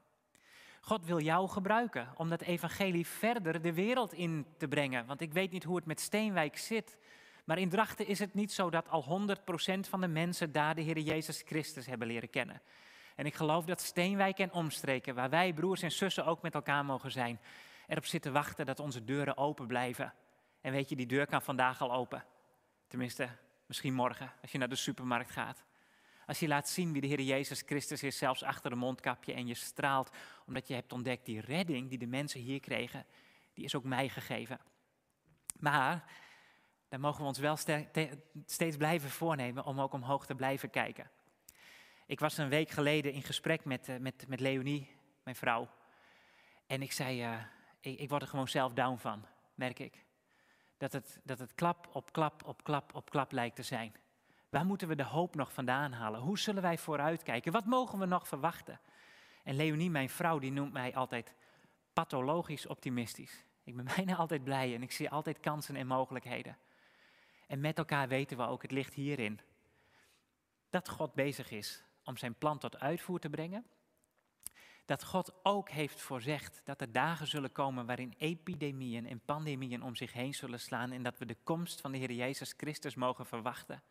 God 0.81 1.05
wil 1.05 1.19
jou 1.21 1.49
gebruiken 1.49 2.13
om 2.15 2.29
dat 2.29 2.41
evangelie 2.41 3.07
verder 3.07 3.61
de 3.61 3.73
wereld 3.73 4.13
in 4.13 4.45
te 4.57 4.67
brengen. 4.67 5.05
Want 5.05 5.21
ik 5.21 5.33
weet 5.33 5.51
niet 5.51 5.63
hoe 5.63 5.75
het 5.75 5.85
met 5.85 5.99
Steenwijk 5.99 6.57
zit. 6.57 6.97
Maar 7.43 7.57
in 7.57 7.69
Drachten 7.69 8.07
is 8.07 8.19
het 8.19 8.33
niet 8.33 8.51
zo 8.51 8.69
dat 8.69 8.89
al 8.89 9.27
100% 9.77 9.79
van 9.79 10.01
de 10.01 10.07
mensen 10.07 10.51
daar 10.51 10.75
de 10.75 10.81
Heer 10.81 10.99
Jezus 10.99 11.41
Christus 11.45 11.85
hebben 11.85 12.07
leren 12.07 12.29
kennen. 12.29 12.61
En 13.15 13.25
ik 13.25 13.35
geloof 13.35 13.65
dat 13.65 13.81
Steenwijk 13.81 14.39
en 14.39 14.51
omstreken, 14.51 15.15
waar 15.15 15.29
wij 15.29 15.53
broers 15.53 15.81
en 15.81 15.91
zussen 15.91 16.25
ook 16.25 16.41
met 16.41 16.53
elkaar 16.53 16.85
mogen 16.85 17.11
zijn, 17.11 17.39
erop 17.87 18.05
zitten 18.05 18.33
wachten 18.33 18.65
dat 18.65 18.79
onze 18.79 19.03
deuren 19.03 19.37
open 19.37 19.67
blijven. 19.67 20.13
En 20.61 20.71
weet 20.71 20.89
je, 20.89 20.95
die 20.95 21.07
deur 21.07 21.25
kan 21.25 21.41
vandaag 21.41 21.81
al 21.81 21.93
open. 21.93 22.25
Tenminste, 22.87 23.29
misschien 23.65 23.93
morgen, 23.93 24.31
als 24.41 24.51
je 24.51 24.57
naar 24.57 24.69
de 24.69 24.75
supermarkt 24.75 25.31
gaat. 25.31 25.63
Als 26.27 26.39
je 26.39 26.47
laat 26.47 26.69
zien 26.69 26.91
wie 26.91 27.01
de 27.01 27.07
Heer 27.07 27.21
Jezus 27.21 27.61
Christus 27.65 28.03
is, 28.03 28.17
zelfs 28.17 28.43
achter 28.43 28.71
een 28.71 28.77
mondkapje, 28.77 29.33
en 29.33 29.47
je 29.47 29.53
straalt 29.53 30.09
omdat 30.45 30.67
je 30.67 30.73
hebt 30.73 30.93
ontdekt, 30.93 31.25
die 31.25 31.41
redding 31.41 31.89
die 31.89 31.97
de 31.97 32.07
mensen 32.07 32.39
hier 32.39 32.59
kregen, 32.59 33.05
die 33.53 33.65
is 33.65 33.75
ook 33.75 33.83
mij 33.83 34.09
gegeven. 34.09 34.59
Maar 35.59 36.11
dan 36.89 36.99
mogen 36.99 37.21
we 37.21 37.27
ons 37.27 37.39
wel 37.39 37.57
steeds 38.45 38.77
blijven 38.77 39.09
voornemen 39.09 39.65
om 39.65 39.81
ook 39.81 39.93
omhoog 39.93 40.25
te 40.25 40.35
blijven 40.35 40.69
kijken. 40.69 41.09
Ik 42.05 42.19
was 42.19 42.37
een 42.37 42.49
week 42.49 42.69
geleden 42.69 43.13
in 43.13 43.23
gesprek 43.23 43.65
met, 43.65 43.89
uh, 43.89 43.97
met, 43.97 44.27
met 44.27 44.39
Leonie, 44.39 44.95
mijn 45.23 45.35
vrouw. 45.35 45.69
En 46.67 46.81
ik 46.81 46.91
zei, 46.91 47.23
uh, 47.23 47.41
ik, 47.79 47.99
ik, 47.99 48.09
word 48.09 48.21
er 48.21 48.27
gewoon 48.27 48.47
zelf 48.47 48.73
down 48.73 48.97
van, 48.97 49.25
merk 49.55 49.79
ik. 49.79 50.05
Dat 50.77 50.91
het, 50.91 51.19
dat 51.23 51.39
het 51.39 51.55
klap 51.55 51.89
op 51.93 52.11
klap 52.11 52.43
op 52.45 52.63
klap 52.63 52.95
op 52.95 53.09
klap 53.09 53.31
lijkt 53.31 53.55
te 53.55 53.63
zijn. 53.63 53.95
Waar 54.53 54.65
moeten 54.65 54.87
we 54.87 54.95
de 54.95 55.03
hoop 55.03 55.35
nog 55.35 55.53
vandaan 55.53 55.91
halen? 55.91 56.19
Hoe 56.19 56.39
zullen 56.39 56.61
wij 56.61 56.77
vooruitkijken? 56.77 57.51
Wat 57.51 57.65
mogen 57.65 57.99
we 57.99 58.05
nog 58.05 58.27
verwachten? 58.27 58.79
En 59.43 59.55
Leonie, 59.55 59.89
mijn 59.89 60.09
vrouw, 60.09 60.39
die 60.39 60.51
noemt 60.51 60.73
mij 60.73 60.95
altijd 60.95 61.33
pathologisch 61.93 62.65
optimistisch. 62.65 63.45
Ik 63.63 63.75
ben 63.75 63.85
bijna 63.95 64.15
altijd 64.15 64.43
blij 64.43 64.75
en 64.75 64.81
ik 64.81 64.91
zie 64.91 65.09
altijd 65.09 65.39
kansen 65.39 65.75
en 65.75 65.87
mogelijkheden. 65.87 66.57
En 67.47 67.59
met 67.59 67.77
elkaar 67.77 68.07
weten 68.07 68.37
we 68.37 68.43
ook, 68.43 68.61
het 68.61 68.71
ligt 68.71 68.93
hierin. 68.93 69.39
Dat 70.69 70.89
God 70.89 71.13
bezig 71.13 71.51
is 71.51 71.83
om 72.03 72.17
zijn 72.17 72.35
plan 72.35 72.57
tot 72.57 72.79
uitvoer 72.79 73.19
te 73.19 73.29
brengen. 73.29 73.65
Dat 74.85 75.03
God 75.03 75.33
ook 75.43 75.69
heeft 75.69 76.01
voorzegd 76.01 76.61
dat 76.63 76.81
er 76.81 76.91
dagen 76.91 77.27
zullen 77.27 77.51
komen 77.51 77.85
waarin 77.85 78.13
epidemieën 78.17 79.07
en 79.07 79.19
pandemieën 79.25 79.83
om 79.83 79.95
zich 79.95 80.13
heen 80.13 80.33
zullen 80.33 80.59
slaan 80.59 80.91
en 80.91 81.03
dat 81.03 81.17
we 81.17 81.25
de 81.25 81.37
komst 81.43 81.81
van 81.81 81.91
de 81.91 81.97
Heer 81.97 82.11
Jezus 82.11 82.53
Christus 82.57 82.95
mogen 82.95 83.25
verwachten. 83.25 83.83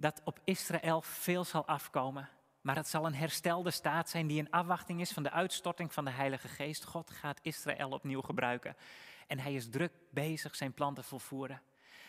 Dat 0.00 0.20
op 0.24 0.40
Israël 0.44 1.02
veel 1.02 1.44
zal 1.44 1.66
afkomen, 1.66 2.28
maar 2.60 2.76
het 2.76 2.88
zal 2.88 3.06
een 3.06 3.14
herstelde 3.14 3.70
staat 3.70 4.08
zijn 4.08 4.26
die 4.26 4.38
in 4.38 4.50
afwachting 4.50 5.00
is 5.00 5.12
van 5.12 5.22
de 5.22 5.30
uitstorting 5.30 5.92
van 5.92 6.04
de 6.04 6.10
Heilige 6.10 6.48
Geest. 6.48 6.84
God 6.84 7.10
gaat 7.10 7.38
Israël 7.42 7.90
opnieuw 7.90 8.20
gebruiken 8.20 8.76
en 9.26 9.38
hij 9.38 9.54
is 9.54 9.68
druk 9.68 9.92
bezig 10.10 10.56
zijn 10.56 10.72
plan 10.72 10.94
te 10.94 11.02
volvoeren. 11.02 11.62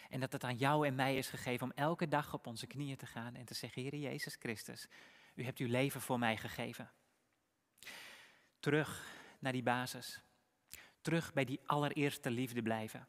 En 0.10 0.20
dat 0.20 0.32
het 0.32 0.44
aan 0.44 0.56
jou 0.56 0.88
en 0.88 0.96
mij 0.96 1.18
is 1.18 1.30
gegeven 1.30 1.66
om 1.66 1.72
elke 1.76 2.08
dag 2.08 2.34
op 2.34 2.48
onze 2.48 2.68
knieën 2.68 2.98
te 2.98 3.06
gaan 3.06 3.36
en 3.36 3.46
te 3.46 3.54
zeggen, 3.54 3.82
Heer 3.82 3.96
Jezus 3.96 4.36
Christus, 4.40 4.88
u 5.36 5.44
hebt 5.44 5.60
uw 5.60 5.68
leven 5.68 6.02
voor 6.02 6.20
mij 6.20 6.38
gegeven. 6.38 6.92
Terug 8.60 9.06
naar 9.40 9.52
die 9.52 9.64
basis. 9.64 10.22
Terug 11.02 11.34
bij 11.34 11.46
die 11.46 11.60
allereerste 11.66 12.32
liefde 12.32 12.62
blijven. 12.62 13.08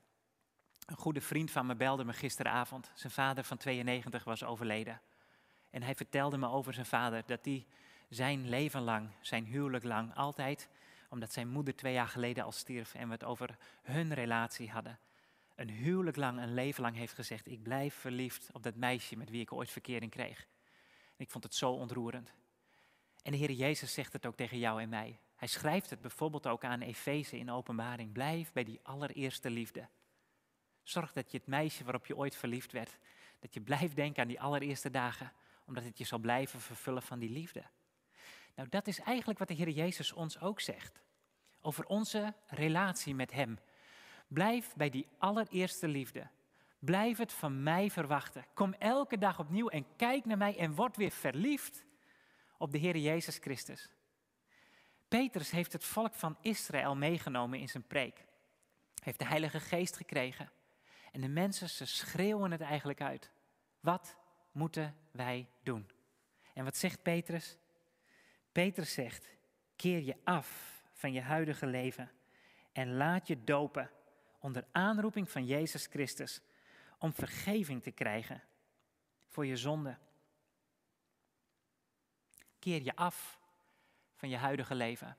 Een 0.86 0.96
goede 0.96 1.20
vriend 1.20 1.50
van 1.50 1.66
me 1.66 1.74
belde 1.74 2.04
me 2.04 2.12
gisteravond. 2.12 2.90
Zijn 2.94 3.12
vader 3.12 3.44
van 3.44 3.56
92 3.56 4.24
was 4.24 4.44
overleden. 4.44 5.00
En 5.70 5.82
hij 5.82 5.94
vertelde 5.94 6.38
me 6.38 6.48
over 6.48 6.74
zijn 6.74 6.86
vader 6.86 7.22
dat 7.26 7.44
hij 7.44 7.66
zijn 8.08 8.48
leven 8.48 8.82
lang, 8.82 9.10
zijn 9.20 9.44
huwelijk 9.44 9.84
lang, 9.84 10.14
altijd, 10.14 10.68
omdat 11.08 11.32
zijn 11.32 11.48
moeder 11.48 11.76
twee 11.76 11.92
jaar 11.92 12.08
geleden 12.08 12.44
al 12.44 12.52
stierf 12.52 12.94
en 12.94 13.06
we 13.06 13.12
het 13.12 13.24
over 13.24 13.56
hun 13.82 14.14
relatie 14.14 14.70
hadden, 14.70 14.98
een 15.54 15.70
huwelijk 15.70 16.16
lang, 16.16 16.40
een 16.40 16.54
leven 16.54 16.82
lang 16.82 16.96
heeft 16.96 17.12
gezegd: 17.12 17.46
Ik 17.46 17.62
blijf 17.62 17.94
verliefd 17.94 18.50
op 18.52 18.62
dat 18.62 18.74
meisje 18.74 19.16
met 19.16 19.30
wie 19.30 19.40
ik 19.40 19.52
ooit 19.52 19.70
verkering 19.70 20.10
kreeg. 20.10 20.46
ik 21.16 21.30
vond 21.30 21.44
het 21.44 21.54
zo 21.54 21.72
ontroerend. 21.72 22.32
En 23.22 23.32
de 23.32 23.38
Heer 23.38 23.50
Jezus 23.50 23.94
zegt 23.94 24.12
het 24.12 24.26
ook 24.26 24.36
tegen 24.36 24.58
jou 24.58 24.82
en 24.82 24.88
mij. 24.88 25.18
Hij 25.36 25.48
schrijft 25.48 25.90
het 25.90 26.00
bijvoorbeeld 26.00 26.46
ook 26.46 26.64
aan 26.64 26.80
Efeze 26.80 27.38
in 27.38 27.50
openbaring. 27.50 28.12
Blijf 28.12 28.52
bij 28.52 28.64
die 28.64 28.80
allereerste 28.82 29.50
liefde. 29.50 29.88
Zorg 30.90 31.12
dat 31.12 31.30
je 31.30 31.38
het 31.38 31.46
meisje 31.46 31.84
waarop 31.84 32.06
je 32.06 32.16
ooit 32.16 32.36
verliefd 32.36 32.72
werd, 32.72 32.98
dat 33.38 33.54
je 33.54 33.60
blijft 33.60 33.96
denken 33.96 34.22
aan 34.22 34.28
die 34.28 34.40
allereerste 34.40 34.90
dagen, 34.90 35.32
omdat 35.66 35.84
het 35.84 35.98
je 35.98 36.04
zal 36.04 36.18
blijven 36.18 36.60
vervullen 36.60 37.02
van 37.02 37.18
die 37.18 37.30
liefde. 37.30 37.62
Nou, 38.54 38.68
dat 38.68 38.86
is 38.86 39.00
eigenlijk 39.00 39.38
wat 39.38 39.48
de 39.48 39.54
Heer 39.54 39.68
Jezus 39.68 40.12
ons 40.12 40.40
ook 40.40 40.60
zegt. 40.60 41.00
Over 41.60 41.86
onze 41.86 42.34
relatie 42.46 43.14
met 43.14 43.32
Hem. 43.32 43.58
Blijf 44.28 44.74
bij 44.74 44.90
die 44.90 45.06
allereerste 45.18 45.88
liefde. 45.88 46.28
Blijf 46.78 47.18
het 47.18 47.32
van 47.32 47.62
mij 47.62 47.90
verwachten. 47.90 48.44
Kom 48.54 48.72
elke 48.72 49.18
dag 49.18 49.38
opnieuw 49.38 49.68
en 49.68 49.96
kijk 49.96 50.24
naar 50.24 50.38
mij 50.38 50.56
en 50.56 50.74
word 50.74 50.96
weer 50.96 51.10
verliefd 51.10 51.84
op 52.58 52.72
de 52.72 52.78
Heer 52.78 52.96
Jezus 52.96 53.36
Christus. 53.36 53.90
Petrus 55.08 55.50
heeft 55.50 55.72
het 55.72 55.84
volk 55.84 56.14
van 56.14 56.36
Israël 56.40 56.96
meegenomen 56.96 57.58
in 57.58 57.68
zijn 57.68 57.86
preek. 57.86 58.24
Heeft 59.02 59.18
de 59.18 59.26
Heilige 59.26 59.60
Geest 59.60 59.96
gekregen. 59.96 60.50
En 61.10 61.20
de 61.20 61.28
mensen, 61.28 61.70
ze 61.70 61.86
schreeuwen 61.86 62.50
het 62.50 62.60
eigenlijk 62.60 63.00
uit. 63.00 63.30
Wat 63.80 64.16
moeten 64.52 64.96
wij 65.10 65.48
doen? 65.62 65.90
En 66.54 66.64
wat 66.64 66.76
zegt 66.76 67.02
Petrus? 67.02 67.56
Petrus 68.52 68.92
zegt, 68.92 69.36
keer 69.76 70.02
je 70.02 70.16
af 70.24 70.80
van 70.92 71.12
je 71.12 71.20
huidige 71.20 71.66
leven 71.66 72.10
en 72.72 72.94
laat 72.96 73.26
je 73.26 73.44
dopen 73.44 73.90
onder 74.38 74.64
aanroeping 74.72 75.30
van 75.30 75.46
Jezus 75.46 75.86
Christus 75.86 76.40
om 76.98 77.12
vergeving 77.12 77.82
te 77.82 77.90
krijgen 77.90 78.42
voor 79.28 79.46
je 79.46 79.56
zonde. 79.56 79.98
Keer 82.58 82.82
je 82.82 82.96
af 82.96 83.38
van 84.14 84.28
je 84.28 84.36
huidige 84.36 84.74
leven. 84.74 85.16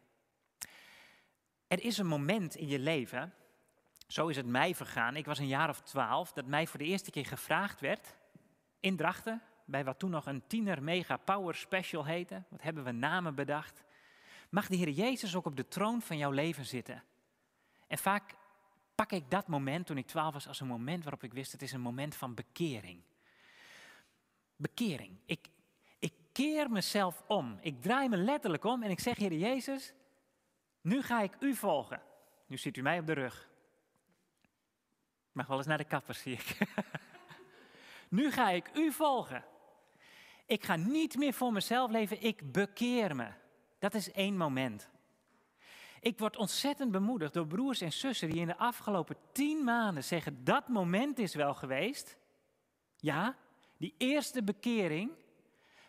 Er 1.67 1.83
is 1.83 1.97
een 1.97 2.07
moment 2.07 2.55
in 2.55 2.67
je 2.67 2.79
leven, 2.79 3.33
zo 4.11 4.27
is 4.27 4.35
het 4.35 4.45
mij 4.45 4.75
vergaan, 4.75 5.15
ik 5.15 5.25
was 5.25 5.39
een 5.39 5.47
jaar 5.47 5.69
of 5.69 5.81
twaalf, 5.81 6.33
dat 6.33 6.45
mij 6.45 6.67
voor 6.67 6.79
de 6.79 6.85
eerste 6.85 7.11
keer 7.11 7.25
gevraagd 7.25 7.79
werd 7.79 8.15
in 8.79 8.95
Drachten, 8.95 9.41
bij 9.65 9.83
wat 9.83 9.99
toen 9.99 10.09
nog 10.09 10.25
een 10.25 10.47
tiener 10.47 10.83
mega 10.83 11.17
power 11.17 11.55
special 11.55 12.05
heette. 12.05 12.43
Wat 12.49 12.61
hebben 12.61 12.83
we 12.83 12.91
namen 12.91 13.35
bedacht? 13.35 13.83
Mag 14.49 14.67
de 14.67 14.75
Heer 14.75 14.89
Jezus 14.89 15.35
ook 15.35 15.45
op 15.45 15.55
de 15.55 15.67
troon 15.67 16.01
van 16.01 16.17
jouw 16.17 16.31
leven 16.31 16.65
zitten? 16.65 17.03
En 17.87 17.97
vaak 17.97 18.35
pak 18.95 19.11
ik 19.11 19.31
dat 19.31 19.47
moment 19.47 19.85
toen 19.85 19.97
ik 19.97 20.07
twaalf 20.07 20.33
was 20.33 20.47
als 20.47 20.59
een 20.59 20.67
moment 20.67 21.03
waarop 21.03 21.23
ik 21.23 21.33
wist 21.33 21.51
het 21.51 21.61
is 21.61 21.71
een 21.71 21.81
moment 21.81 22.15
van 22.15 22.33
bekering. 22.33 23.01
Bekering. 24.55 25.17
Ik, 25.25 25.47
ik 25.99 26.13
keer 26.31 26.71
mezelf 26.71 27.23
om. 27.27 27.57
Ik 27.61 27.81
draai 27.81 28.09
me 28.09 28.17
letterlijk 28.17 28.63
om 28.63 28.83
en 28.83 28.89
ik 28.89 28.99
zeg, 28.99 29.17
Heer 29.17 29.33
Jezus, 29.33 29.93
nu 30.81 31.01
ga 31.01 31.21
ik 31.21 31.35
u 31.39 31.55
volgen. 31.55 32.01
Nu 32.45 32.57
ziet 32.57 32.77
u 32.77 32.81
mij 32.81 32.99
op 32.99 33.05
de 33.05 33.13
rug. 33.13 33.50
Mag 35.31 35.47
wel 35.47 35.57
eens 35.57 35.67
naar 35.67 35.77
de 35.77 35.83
kapper, 35.83 36.15
zie 36.15 36.33
ik. 36.33 36.57
nu 38.09 38.31
ga 38.31 38.49
ik 38.49 38.69
u 38.73 38.91
volgen. 38.91 39.43
Ik 40.45 40.63
ga 40.63 40.75
niet 40.75 41.17
meer 41.17 41.33
voor 41.33 41.53
mezelf 41.53 41.91
leven, 41.91 42.23
ik 42.23 42.51
bekeer 42.51 43.15
me. 43.15 43.27
Dat 43.79 43.93
is 43.93 44.11
één 44.11 44.37
moment. 44.37 44.89
Ik 45.99 46.19
word 46.19 46.37
ontzettend 46.37 46.91
bemoedigd 46.91 47.33
door 47.33 47.47
broers 47.47 47.81
en 47.81 47.91
zussen 47.91 48.29
die 48.29 48.39
in 48.39 48.47
de 48.47 48.57
afgelopen 48.57 49.15
tien 49.31 49.63
maanden 49.63 50.03
zeggen: 50.03 50.43
dat 50.43 50.67
moment 50.67 51.19
is 51.19 51.35
wel 51.35 51.53
geweest. 51.53 52.17
Ja, 52.97 53.35
die 53.77 53.93
eerste 53.97 54.43
bekering. 54.43 55.11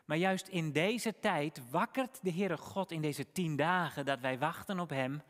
Maar 0.05 0.17
juist 0.17 0.49
in 0.49 0.73
deze 0.73 1.19
tijd 1.21 1.71
wakkert 1.71 2.19
de 2.23 2.33
Heere 2.33 2.57
God 2.57 2.91
in 2.91 3.01
deze 3.01 3.33
tien 3.33 3.57
dagen 3.57 4.05
dat 4.05 4.21
wij 4.21 4.39
wachten 4.39 4.81
op 4.81 4.91
Hem 4.91 5.23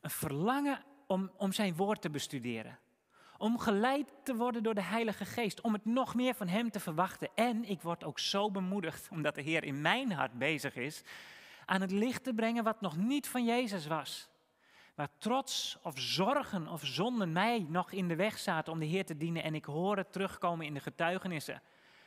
een 0.00 0.10
verlangen 0.10 0.84
om, 1.06 1.30
om 1.36 1.52
Zijn 1.52 1.76
woord 1.76 2.02
te 2.02 2.10
bestuderen. 2.10 2.78
Om 3.38 3.58
geleid 3.58 4.06
te 4.22 4.36
worden 4.36 4.62
door 4.62 4.74
de 4.74 4.82
Heilige 4.82 5.24
Geest. 5.24 5.60
Om 5.60 5.72
het 5.72 5.84
nog 5.84 6.14
meer 6.14 6.34
van 6.34 6.48
Hem 6.48 6.70
te 6.70 6.80
verwachten. 6.80 7.28
En 7.34 7.64
ik 7.64 7.82
word 7.82 8.04
ook 8.04 8.18
zo 8.18 8.50
bemoedigd 8.50 9.08
omdat 9.10 9.34
de 9.34 9.42
Heer 9.42 9.64
in 9.64 9.80
mijn 9.80 10.12
hart 10.12 10.32
bezig 10.32 10.76
is. 10.76 11.02
Aan 11.64 11.80
het 11.80 11.90
licht 11.90 12.24
te 12.24 12.34
brengen 12.34 12.64
wat 12.64 12.80
nog 12.80 12.96
niet 12.96 13.28
van 13.28 13.44
Jezus 13.44 13.86
was. 13.86 14.28
Waar 14.94 15.08
trots 15.18 15.78
of 15.82 15.98
zorgen 15.98 16.68
of 16.68 16.86
zonden 16.86 17.32
mij 17.32 17.66
nog 17.68 17.92
in 17.92 18.08
de 18.08 18.16
weg 18.16 18.38
zaten 18.38 18.72
om 18.72 18.78
de 18.78 18.86
Heer 18.86 19.04
te 19.04 19.16
dienen. 19.16 19.42
En 19.42 19.54
ik 19.54 19.64
hoor 19.64 19.96
het 19.96 20.12
terugkomen 20.12 20.66
in 20.66 20.74
de 20.74 20.80
getuigenissen 20.80 21.62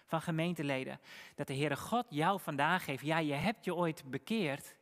van 0.06 0.22
gemeenteleden. 0.22 1.00
Dat 1.36 1.48
de 1.48 1.56
Heere 1.56 1.76
God 1.76 2.06
jou 2.10 2.40
vandaag 2.40 2.84
geeft. 2.84 3.06
Ja, 3.06 3.18
je 3.18 3.34
hebt 3.34 3.66
je 3.66 3.76
ooit 3.76 4.04
bekeerd. 4.06 4.76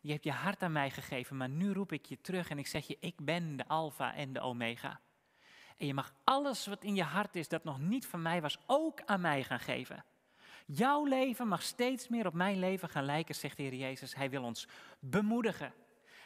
Je 0.00 0.12
hebt 0.12 0.24
je 0.24 0.32
hart 0.32 0.62
aan 0.62 0.72
mij 0.72 0.90
gegeven. 0.90 1.36
Maar 1.36 1.48
nu 1.48 1.72
roep 1.72 1.92
ik 1.92 2.06
je 2.06 2.20
terug 2.20 2.48
en 2.50 2.58
ik 2.58 2.66
zeg 2.66 2.86
je, 2.86 2.96
ik 3.00 3.14
ben 3.16 3.56
de 3.56 3.66
Alpha 3.68 4.14
en 4.14 4.32
de 4.32 4.40
Omega. 4.40 5.00
En 5.76 5.86
je 5.86 5.94
mag 5.94 6.12
alles 6.24 6.66
wat 6.66 6.84
in 6.84 6.94
je 6.94 7.02
hart 7.02 7.36
is 7.36 7.48
dat 7.48 7.64
nog 7.64 7.78
niet 7.78 8.06
van 8.06 8.22
mij 8.22 8.40
was, 8.40 8.58
ook 8.66 9.00
aan 9.04 9.20
mij 9.20 9.44
gaan 9.44 9.60
geven. 9.60 10.04
Jouw 10.66 11.04
leven 11.04 11.48
mag 11.48 11.62
steeds 11.62 12.08
meer 12.08 12.26
op 12.26 12.34
mijn 12.34 12.58
leven 12.58 12.88
gaan 12.88 13.04
lijken, 13.04 13.34
zegt 13.34 13.56
de 13.56 13.62
Heer 13.62 13.74
Jezus. 13.74 14.14
Hij 14.14 14.30
wil 14.30 14.42
ons 14.42 14.68
bemoedigen. 14.98 15.72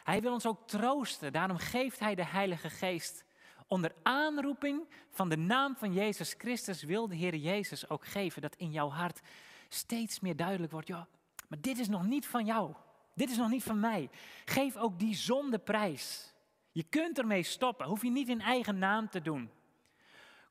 Hij 0.05 0.21
wil 0.21 0.33
ons 0.33 0.47
ook 0.47 0.69
troosten. 0.69 1.33
Daarom 1.33 1.57
geeft 1.57 1.99
Hij 1.99 2.15
de 2.15 2.25
Heilige 2.25 2.71
Geest. 2.71 3.25
Onder 3.67 3.95
aanroeping 4.03 4.89
van 5.11 5.29
de 5.29 5.37
naam 5.37 5.77
van 5.77 5.93
Jezus 5.93 6.35
Christus 6.39 6.83
wil 6.83 7.09
de 7.09 7.15
Heer 7.15 7.37
Jezus 7.37 7.89
ook 7.89 8.07
geven 8.07 8.43
dat 8.43 8.57
in 8.57 8.71
jouw 8.71 8.89
hart 8.89 9.21
steeds 9.69 10.21
meer 10.21 10.37
duidelijk 10.37 10.73
wordt. 10.73 10.89
Ja, 10.89 11.07
maar 11.49 11.61
dit 11.61 11.79
is 11.79 11.89
nog 11.89 12.07
niet 12.07 12.27
van 12.27 12.45
jou. 12.45 12.75
Dit 13.15 13.31
is 13.31 13.37
nog 13.37 13.51
niet 13.51 13.63
van 13.63 13.81
mij. 13.81 14.11
Geef 14.45 14.77
ook 14.77 14.99
die 14.99 15.15
zonde 15.15 15.59
prijs. 15.59 16.33
Je 16.73 16.83
kunt 16.83 17.19
ermee 17.19 17.43
stoppen, 17.43 17.87
hoef 17.87 18.03
je 18.03 18.11
niet 18.11 18.29
in 18.29 18.41
eigen 18.41 18.79
naam 18.79 19.09
te 19.09 19.23
doen. 19.23 19.51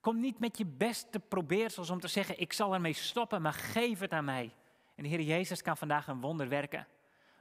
Kom 0.02 0.20
niet 0.20 0.40
met 0.40 0.58
je 0.58 0.66
beste 0.66 1.20
probeersels 1.20 1.90
om 1.90 2.00
te 2.00 2.08
zeggen, 2.08 2.40
ik 2.40 2.54
zal 2.54 2.74
ermee 2.74 2.94
stoppen, 2.94 3.42
maar 3.42 3.54
geef 3.54 4.00
het 4.00 4.12
aan 4.12 4.26
mij. 4.26 4.54
En 4.96 5.04
de 5.04 5.10
Heer 5.10 5.22
Jezus 5.22 5.62
kan 5.62 5.78
vandaag 5.78 6.08
een 6.08 6.22
wonder 6.22 6.50
werken. 6.50 6.88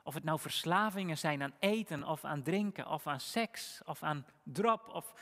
Of 0.03 0.15
het 0.15 0.25
nou 0.25 0.39
verslavingen 0.39 1.19
zijn 1.19 1.43
aan 1.43 1.55
eten 1.59 2.05
of 2.05 2.25
aan 2.25 2.43
drinken 2.43 2.89
of 2.89 3.07
aan 3.07 3.21
seks 3.21 3.81
of 3.85 4.03
aan 4.03 4.27
drop 4.43 4.89
of, 4.89 5.15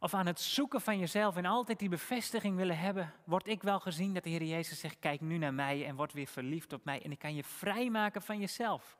of 0.00 0.14
aan 0.14 0.26
het 0.26 0.40
zoeken 0.40 0.80
van 0.80 0.98
jezelf 0.98 1.36
en 1.36 1.44
altijd 1.44 1.78
die 1.78 1.88
bevestiging 1.88 2.56
willen 2.56 2.78
hebben, 2.78 3.12
word 3.24 3.46
ik 3.46 3.62
wel 3.62 3.80
gezien 3.80 4.14
dat 4.14 4.22
de 4.22 4.30
Heer 4.30 4.44
Jezus 4.44 4.80
zegt, 4.80 4.98
kijk 4.98 5.20
nu 5.20 5.38
naar 5.38 5.54
mij 5.54 5.86
en 5.86 5.96
word 5.96 6.12
weer 6.12 6.26
verliefd 6.26 6.72
op 6.72 6.84
mij 6.84 7.02
en 7.02 7.10
ik 7.10 7.18
kan 7.18 7.34
je 7.34 7.44
vrijmaken 7.44 8.22
van 8.22 8.38
jezelf. 8.38 8.98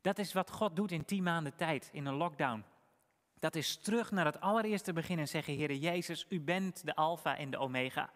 Dat 0.00 0.18
is 0.18 0.32
wat 0.32 0.50
God 0.50 0.76
doet 0.76 0.92
in 0.92 1.04
tien 1.04 1.22
maanden 1.22 1.56
tijd, 1.56 1.88
in 1.92 2.06
een 2.06 2.14
lockdown. 2.14 2.64
Dat 3.38 3.54
is 3.54 3.76
terug 3.76 4.10
naar 4.10 4.24
het 4.24 4.40
allereerste 4.40 4.92
begin 4.92 5.18
en 5.18 5.28
zeggen, 5.28 5.54
Heer 5.54 5.74
Jezus, 5.74 6.26
u 6.28 6.40
bent 6.40 6.84
de 6.84 6.94
Alpha 6.94 7.36
en 7.36 7.50
de 7.50 7.58
Omega. 7.58 8.10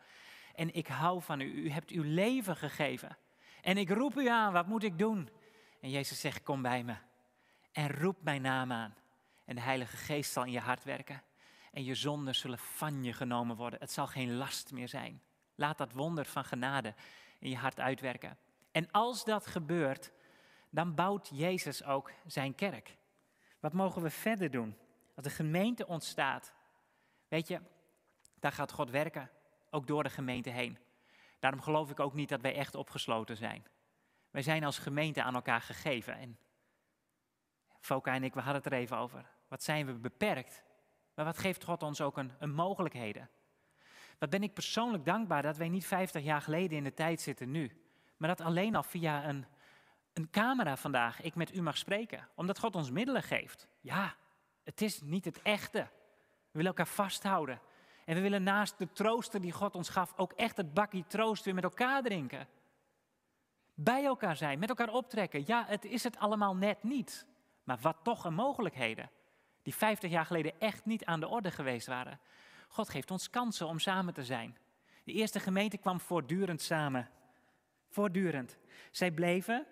En 0.55 0.75
ik 0.75 0.87
hou 0.87 1.23
van 1.23 1.41
u, 1.41 1.53
u 1.53 1.71
hebt 1.71 1.91
uw 1.91 2.03
leven 2.03 2.57
gegeven. 2.57 3.17
En 3.63 3.77
ik 3.77 3.91
roep 3.91 4.17
u 4.17 4.29
aan, 4.29 4.53
wat 4.53 4.67
moet 4.67 4.83
ik 4.83 4.99
doen? 4.99 5.29
En 5.81 5.91
Jezus 5.91 6.21
zegt, 6.21 6.43
kom 6.43 6.63
bij 6.63 6.85
me. 6.85 6.95
En 7.73 7.91
roep 7.91 8.17
mijn 8.23 8.43
naam 8.43 8.73
aan. 8.73 8.95
En 9.45 9.55
de 9.55 9.61
Heilige 9.61 9.97
Geest 9.97 10.33
zal 10.33 10.45
in 10.45 10.53
je 10.53 10.61
hart 10.61 10.85
werken. 10.85 11.23
En 11.73 11.85
je 11.85 11.95
zonden 11.95 12.35
zullen 12.35 12.59
van 12.59 13.05
je 13.05 13.13
genomen 13.13 13.57
worden. 13.57 13.81
Het 13.81 13.93
zal 13.93 14.07
geen 14.07 14.37
last 14.37 14.73
meer 14.73 14.89
zijn. 14.89 15.23
Laat 15.55 15.79
dat 15.79 15.93
wonder 15.93 16.25
van 16.25 16.45
genade 16.45 16.95
in 17.39 17.51
je 17.51 17.57
hart 17.57 17.81
uitwerken. 17.81 18.39
En 18.73 18.91
als 18.91 19.25
dat 19.25 19.47
gebeurt, 19.47 20.13
dan 20.75 20.95
bouwt 20.95 21.31
Jezus 21.33 21.85
ook 21.85 22.11
zijn 22.27 22.55
kerk. 22.55 22.97
Wat 23.61 23.73
mogen 23.73 24.03
we 24.03 24.11
verder 24.11 24.51
doen? 24.51 24.77
Dat 25.15 25.25
de 25.25 25.31
gemeente 25.31 25.87
ontstaat. 25.87 26.53
Weet 27.29 27.49
je, 27.49 27.61
daar 28.41 28.53
gaat 28.53 28.73
God 28.73 28.91
werken, 28.91 29.31
ook 29.71 29.87
door 29.87 30.03
de 30.03 30.11
gemeente 30.11 30.51
heen. 30.51 30.79
Daarom 31.39 31.61
geloof 31.61 31.91
ik 31.91 32.01
ook 32.01 32.15
niet 32.15 32.29
dat 32.29 32.41
wij 32.41 32.55
echt 32.55 32.75
opgesloten 32.75 33.37
zijn. 33.37 33.67
Wij 34.31 34.43
zijn 34.43 34.65
als 34.65 34.79
gemeente 34.79 35.23
aan 35.23 35.35
elkaar 35.35 35.61
gegeven. 35.61 36.19
En 36.19 36.39
Foka 37.81 38.15
en 38.15 38.25
ik, 38.25 38.35
we 38.35 38.41
hadden 38.41 38.63
het 38.63 38.73
er 38.73 38.79
even 38.79 38.97
over. 38.97 39.31
Wat 39.49 39.63
zijn 39.63 39.87
we 39.87 39.93
beperkt? 39.93 40.63
Maar 41.15 41.25
wat 41.25 41.39
geeft 41.39 41.65
God 41.65 41.83
ons 41.83 42.01
ook 42.01 42.17
een, 42.17 42.33
een 42.39 42.55
mogelijkheden? 42.55 43.31
Wat 44.19 44.31
ben 44.31 44.43
ik 44.43 44.55
persoonlijk 44.55 45.05
dankbaar 45.05 45.43
dat 45.43 45.57
wij 45.57 45.69
niet 45.69 45.87
50 45.87 46.23
jaar 46.23 46.43
geleden 46.43 46.77
in 46.77 46.85
de 46.85 46.95
tijd 46.95 47.21
zitten 47.21 47.51
nu. 47.51 47.85
Maar 48.17 48.29
dat 48.29 48.47
alleen 48.47 48.75
al 48.75 48.83
via 48.83 49.29
een 49.29 49.47
een 50.15 50.31
camera 50.31 50.77
vandaag 50.77 51.23
ik 51.23 51.35
met 51.35 51.55
u 51.55 51.63
mag 51.63 51.77
spreken. 51.77 52.29
Omdat 52.35 52.59
God 52.59 52.77
ons 52.77 52.91
middelen 52.91 53.23
geeft. 53.23 53.69
Ja, 53.81 54.15
het 54.63 54.83
is 54.83 55.01
niet 55.01 55.25
het 55.25 55.43
echte. 55.43 55.79
We 55.79 56.61
willen 56.61 56.67
elkaar 56.67 56.87
vasthouden. 56.87 57.61
En 58.05 58.15
we 58.15 58.21
willen 58.21 58.43
naast 58.43 58.79
de 58.79 58.93
trooster 58.93 59.41
die 59.41 59.53
God 59.53 59.75
ons 59.75 59.89
gaf 59.89 60.13
ook 60.17 60.33
echt 60.33 60.57
het 60.57 60.75
bakje 60.75 61.07
troost 61.07 61.45
weer 61.45 61.55
met 61.55 61.65
elkaar 61.65 62.03
drinken. 62.03 62.49
Bij 63.75 64.05
elkaar 64.05 64.37
zijn, 64.37 64.59
met 64.59 64.69
elkaar 64.69 64.93
optrekken. 64.93 65.43
Ja, 65.47 65.65
het 65.67 65.85
is 65.85 66.05
het 66.05 66.19
allemaal 66.19 66.57
net 66.57 66.83
niet. 66.83 67.27
Maar 67.65 67.79
wat 67.81 67.97
toch 68.03 68.25
een 68.25 68.35
mogelijkheden. 68.35 69.11
Die 69.63 69.75
50 69.75 70.11
jaar 70.11 70.27
geleden 70.27 70.61
echt 70.61 70.85
niet 70.85 71.05
aan 71.05 71.21
de 71.21 71.29
orde 71.29 71.51
geweest 71.51 71.87
waren. 71.87 72.21
God 72.69 72.89
geeft 72.89 73.11
ons 73.11 73.31
kansen 73.31 73.67
om 73.67 73.79
samen 73.79 74.15
te 74.15 74.25
zijn. 74.25 74.57
De 75.05 75.13
eerste 75.13 75.41
gemeente 75.41 75.79
kwam 75.79 76.01
voortdurend 76.01 76.63
samen. 76.63 77.09
Voortdurend. 77.89 78.59
Zij 78.91 79.11
bleven 79.11 79.67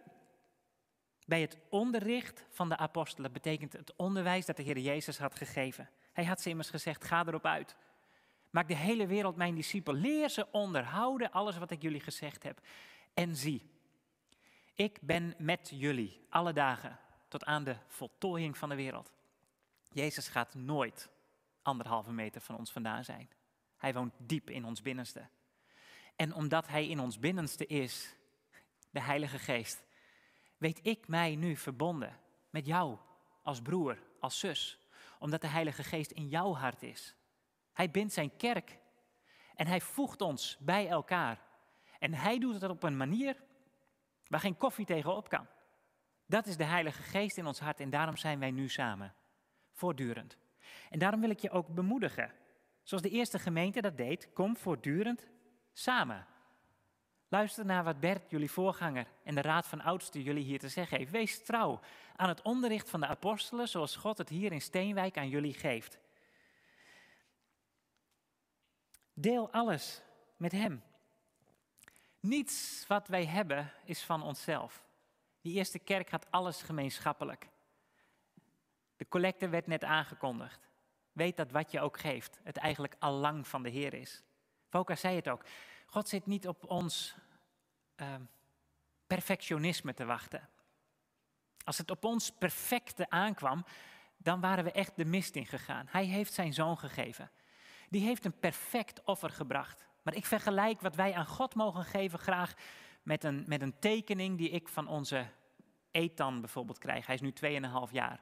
bij 1.33 1.41
het 1.41 1.59
onderricht 1.69 2.45
van 2.49 2.69
de 2.69 2.77
apostelen. 2.77 3.33
Betekent 3.33 3.73
het 3.73 3.93
onderwijs 3.97 4.47
dat 4.47 4.57
de 4.57 4.63
Heer 4.63 4.79
Jezus 4.79 5.19
had 5.19 5.37
gegeven. 5.37 5.89
Hij 6.13 6.25
had 6.25 6.41
ze 6.41 6.49
immers 6.49 6.71
gezegd, 6.71 7.05
ga 7.05 7.27
erop 7.27 7.47
uit. 7.47 7.77
Maak 8.51 8.69
de 8.69 8.77
hele 8.77 9.07
wereld 9.07 9.37
mijn 9.37 9.55
discipel. 9.55 9.93
Leer 9.93 10.29
ze 10.29 10.47
onderhouden 10.51 11.31
alles 11.31 11.59
wat 11.59 11.71
ik 11.71 11.83
jullie 11.83 12.01
gezegd 12.01 12.43
heb. 12.43 12.61
En 13.15 13.37
zie, 13.37 13.71
ik 14.75 14.99
ben 15.01 15.35
met 15.39 15.71
jullie 15.75 16.27
alle 16.29 16.53
dagen 16.53 16.99
tot 17.29 17.45
aan 17.45 17.65
de 17.65 17.77
voltooiing 17.87 18.59
van 18.59 18.69
de 18.69 18.75
wereld. 18.75 19.13
Jezus 19.93 20.29
gaat 20.29 20.55
nooit 20.55 21.09
anderhalve 21.63 22.13
meter 22.13 22.41
van 22.41 22.57
ons 22.57 22.73
vandaan 22.73 23.05
zijn. 23.05 23.29
Hij 23.77 23.95
woont 23.95 24.15
diep 24.19 24.51
in 24.51 24.65
ons 24.65 24.83
binnenste. 24.83 25.29
En 26.17 26.35
omdat 26.35 26.69
Hij 26.69 26.89
in 26.89 27.01
ons 27.01 27.19
binnenste 27.19 27.67
is, 27.67 28.17
de 28.91 29.01
Heilige 29.01 29.39
Geest, 29.39 29.83
weet 30.63 30.87
ik 30.87 31.09
mij 31.09 31.37
nu 31.37 31.57
verbonden 31.57 32.19
met 32.51 32.67
jou 32.67 32.99
als 33.43 33.63
broer, 33.63 33.99
als 34.21 34.39
zus, 34.39 34.79
omdat 35.19 35.41
de 35.41 35.47
Heilige 35.47 35.83
Geest 35.83 36.11
in 36.11 36.29
jouw 36.29 36.55
hart 36.55 36.83
is. 36.83 37.15
Hij 37.73 37.91
bindt 37.91 38.13
zijn 38.13 38.37
kerk 38.37 38.79
en 39.55 39.67
hij 39.67 39.81
voegt 39.81 40.21
ons 40.21 40.57
bij 40.61 40.89
elkaar. 40.89 41.41
En 41.99 42.15
hij 42.15 42.39
doet 42.39 42.61
het 42.61 42.71
op 42.71 42.83
een 42.83 42.97
manier 42.97 43.43
waar 44.27 44.41
geen 44.41 44.57
koffie 44.57 44.87
tegenop 44.87 45.29
kan. 45.29 45.47
Dat 46.27 46.47
is 46.47 46.57
de 46.57 46.65
Heilige 46.65 47.03
Geest 47.03 47.37
in 47.37 47.47
ons 47.47 47.61
hart 47.61 47.81
en 47.81 47.91
daarom 47.91 48.17
zijn 48.17 48.39
wij 48.39 48.51
nu 48.51 48.69
samen, 48.69 49.15
voortdurend. 49.73 50.37
En 50.91 50.99
daarom 50.99 51.21
wil 51.21 51.31
ik 51.31 51.41
je 51.41 51.51
ook 51.51 51.69
bemoedigen, 51.69 52.33
zoals 52.83 53.03
de 53.03 53.11
eerste 53.11 53.39
gemeente 53.39 53.81
dat 53.81 53.97
deed, 53.97 54.33
kom 54.33 54.57
voortdurend 54.57 55.29
samen. 55.73 56.27
Luister 57.33 57.65
naar 57.65 57.85
wat 57.85 58.01
Bert, 58.01 58.31
jullie 58.31 58.51
voorganger, 58.51 59.07
en 59.23 59.35
de 59.35 59.41
Raad 59.41 59.67
van 59.67 59.81
Oudsten 59.81 60.23
jullie 60.23 60.45
hier 60.45 60.59
te 60.59 60.69
zeggen 60.69 60.99
heeft. 60.99 61.11
Wees 61.11 61.43
trouw 61.45 61.81
aan 62.17 62.29
het 62.29 62.43
onderricht 62.43 62.91
van 62.91 63.01
de 63.01 63.07
apostelen, 63.07 63.69
zoals 63.69 63.97
God 63.97 64.19
het 64.19 64.29
hier 64.29 64.53
in 64.53 64.61
Steenwijk 64.61 65.17
aan 65.17 65.29
jullie 65.29 65.55
geeft. 65.55 65.99
Deel 69.13 69.51
alles 69.51 70.03
met 70.37 70.53
Hem. 70.53 70.83
Niets 72.21 72.85
wat 72.89 73.09
wij 73.09 73.27
hebben 73.27 73.73
is 73.85 74.03
van 74.03 74.23
onszelf. 74.23 74.85
Die 75.41 75.55
eerste 75.55 75.79
kerk 75.79 76.11
had 76.11 76.31
alles 76.31 76.63
gemeenschappelijk. 76.63 77.49
De 78.97 79.09
collecte 79.09 79.49
werd 79.49 79.67
net 79.67 79.85
aangekondigd. 79.85 80.69
Weet 81.13 81.37
dat 81.37 81.51
wat 81.51 81.71
je 81.71 81.81
ook 81.81 81.99
geeft, 81.99 82.41
het 82.43 82.57
eigenlijk 82.57 82.97
al 82.99 83.13
lang 83.13 83.47
van 83.47 83.63
de 83.63 83.71
Heer 83.71 83.95
is. 83.95 84.23
Voka 84.69 84.97
zei 84.97 85.17
het 85.17 85.29
ook. 85.29 85.45
God 85.93 86.09
zit 86.09 86.27
niet 86.27 86.49
op 86.49 86.71
ons 86.71 87.15
uh, 87.97 88.15
perfectionisme 89.07 89.95
te 89.95 90.05
wachten. 90.05 90.49
Als 91.65 91.79
het 91.79 91.91
op 91.91 92.05
ons 92.05 92.31
perfecte 92.31 93.11
aankwam, 93.11 93.65
dan 94.17 94.41
waren 94.41 94.65
we 94.65 94.73
echt 94.73 94.97
de 94.97 95.05
mist 95.05 95.37
in 95.37 95.47
gegaan. 95.47 95.87
Hij 95.91 96.05
heeft 96.05 96.33
zijn 96.33 96.55
zoon 96.55 96.79
gegeven. 96.79 97.31
Die 97.89 98.05
heeft 98.05 98.25
een 98.25 98.39
perfect 98.39 99.03
offer 99.05 99.31
gebracht. 99.31 99.87
Maar 100.03 100.15
ik 100.15 100.27
vergelijk 100.27 100.81
wat 100.81 100.95
wij 100.95 101.15
aan 101.15 101.27
God 101.27 101.55
mogen 101.55 101.85
geven 101.85 102.19
graag 102.19 102.55
met 103.03 103.25
een, 103.25 103.45
met 103.47 103.63
een 103.63 103.79
tekening 103.79 104.39
die 104.39 104.51
ik 104.51 104.69
van 104.69 104.89
onze 104.89 105.27
Ethan 105.91 106.41
bijvoorbeeld 106.41 106.79
krijg. 106.79 107.07
Hij 107.07 107.15
is 107.15 107.21
nu 107.21 107.33
2,5 107.89 107.91
jaar. 107.91 108.21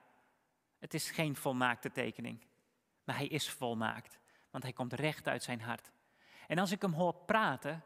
Het 0.79 0.95
is 0.95 1.11
geen 1.11 1.37
volmaakte 1.37 1.93
tekening, 1.93 2.47
maar 3.05 3.17
hij 3.17 3.27
is 3.27 3.51
volmaakt, 3.51 4.19
want 4.51 4.65
hij 4.65 4.73
komt 4.73 4.93
recht 4.93 5.29
uit 5.29 5.43
zijn 5.43 5.61
hart. 5.61 5.93
En 6.51 6.59
als 6.59 6.73
ik 6.73 6.83
hem 6.83 6.93
hoor 6.93 7.15
praten, 7.15 7.83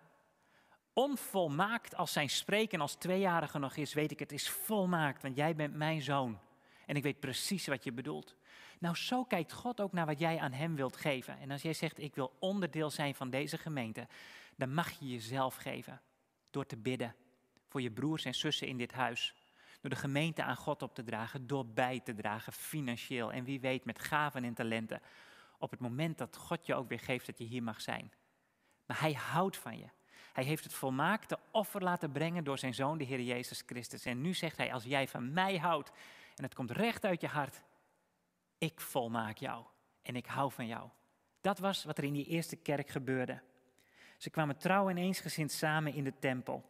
onvolmaakt 0.92 1.94
als 1.94 2.12
zijn 2.12 2.30
spreken 2.30 2.80
als 2.80 2.94
tweejarige 2.94 3.58
nog 3.58 3.76
is, 3.76 3.94
weet 3.94 4.10
ik 4.10 4.18
het 4.18 4.32
is 4.32 4.50
volmaakt, 4.50 5.22
want 5.22 5.36
jij 5.36 5.54
bent 5.54 5.74
mijn 5.74 6.02
zoon. 6.02 6.38
En 6.86 6.96
ik 6.96 7.02
weet 7.02 7.20
precies 7.20 7.66
wat 7.66 7.84
je 7.84 7.92
bedoelt. 7.92 8.34
Nou, 8.78 8.96
zo 8.96 9.24
kijkt 9.24 9.52
God 9.52 9.80
ook 9.80 9.92
naar 9.92 10.06
wat 10.06 10.18
jij 10.18 10.38
aan 10.38 10.52
Hem 10.52 10.76
wilt 10.76 10.96
geven. 10.96 11.38
En 11.38 11.50
als 11.50 11.62
jij 11.62 11.72
zegt, 11.72 11.98
ik 11.98 12.14
wil 12.14 12.36
onderdeel 12.38 12.90
zijn 12.90 13.14
van 13.14 13.30
deze 13.30 13.58
gemeente, 13.58 14.06
dan 14.56 14.74
mag 14.74 14.90
je 14.90 15.08
jezelf 15.08 15.54
geven. 15.54 16.00
Door 16.50 16.66
te 16.66 16.76
bidden 16.76 17.14
voor 17.68 17.82
je 17.82 17.90
broers 17.90 18.24
en 18.24 18.34
zussen 18.34 18.66
in 18.66 18.76
dit 18.76 18.92
huis. 18.92 19.34
Door 19.80 19.90
de 19.90 19.96
gemeente 19.96 20.42
aan 20.42 20.56
God 20.56 20.82
op 20.82 20.94
te 20.94 21.04
dragen, 21.04 21.46
door 21.46 21.66
bij 21.66 22.00
te 22.00 22.14
dragen, 22.14 22.52
financieel. 22.52 23.32
En 23.32 23.44
wie 23.44 23.60
weet 23.60 23.84
met 23.84 23.98
gaven 23.98 24.44
en 24.44 24.54
talenten. 24.54 25.00
Op 25.58 25.70
het 25.70 25.80
moment 25.80 26.18
dat 26.18 26.36
God 26.36 26.66
je 26.66 26.74
ook 26.74 26.88
weer 26.88 27.00
geeft 27.00 27.26
dat 27.26 27.38
je 27.38 27.44
hier 27.44 27.62
mag 27.62 27.80
zijn. 27.80 28.12
Maar 28.86 29.00
Hij 29.00 29.12
houdt 29.12 29.56
van 29.56 29.78
je. 29.78 29.86
Hij 30.32 30.44
heeft 30.44 30.64
het 30.64 30.74
volmaakte 30.74 31.38
offer 31.50 31.82
laten 31.82 32.12
brengen 32.12 32.44
door 32.44 32.58
zijn 32.58 32.74
zoon, 32.74 32.98
de 32.98 33.04
Heer 33.04 33.20
Jezus 33.20 33.62
Christus. 33.66 34.04
En 34.04 34.20
nu 34.20 34.34
zegt 34.34 34.56
hij, 34.56 34.72
als 34.72 34.84
jij 34.84 35.08
van 35.08 35.32
mij 35.32 35.56
houdt 35.56 35.90
en 36.36 36.44
het 36.44 36.54
komt 36.54 36.70
recht 36.70 37.04
uit 37.04 37.20
je 37.20 37.26
hart, 37.26 37.62
ik 38.58 38.80
volmaak 38.80 39.36
jou 39.36 39.64
en 40.02 40.16
ik 40.16 40.26
hou 40.26 40.52
van 40.52 40.66
jou. 40.66 40.88
Dat 41.40 41.58
was 41.58 41.84
wat 41.84 41.98
er 41.98 42.04
in 42.04 42.12
die 42.12 42.26
eerste 42.26 42.56
kerk 42.56 42.88
gebeurde. 42.88 43.40
Ze 44.18 44.30
kwamen 44.30 44.56
trouw 44.56 44.88
en 44.88 44.96
eensgezind 44.96 45.52
samen 45.52 45.94
in 45.94 46.04
de 46.04 46.18
tempel. 46.18 46.64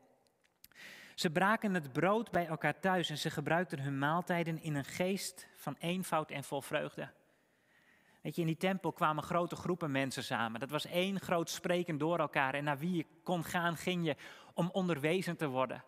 Ze 1.14 1.30
braken 1.30 1.74
het 1.74 1.92
brood 1.92 2.30
bij 2.30 2.46
elkaar 2.46 2.80
thuis 2.80 3.10
en 3.10 3.18
ze 3.18 3.30
gebruikten 3.30 3.80
hun 3.80 3.98
maaltijden 3.98 4.62
in 4.62 4.74
een 4.74 4.84
geest 4.84 5.46
van 5.56 5.76
eenvoud 5.78 6.30
en 6.30 6.44
vol 6.44 6.60
vreugde. 6.60 7.10
Weet 8.24 8.34
je, 8.34 8.40
in 8.40 8.46
die 8.46 8.56
tempel 8.56 8.92
kwamen 8.92 9.22
grote 9.22 9.56
groepen 9.56 9.90
mensen 9.90 10.24
samen. 10.24 10.60
Dat 10.60 10.70
was 10.70 10.86
één 10.86 11.20
groot 11.20 11.50
spreken 11.50 11.98
door 11.98 12.18
elkaar. 12.18 12.54
En 12.54 12.64
naar 12.64 12.78
wie 12.78 12.96
je 12.96 13.06
kon 13.22 13.44
gaan, 13.44 13.76
ging 13.76 14.04
je 14.04 14.16
om 14.54 14.70
onderwezen 14.72 15.36
te 15.36 15.48
worden. 15.48 15.84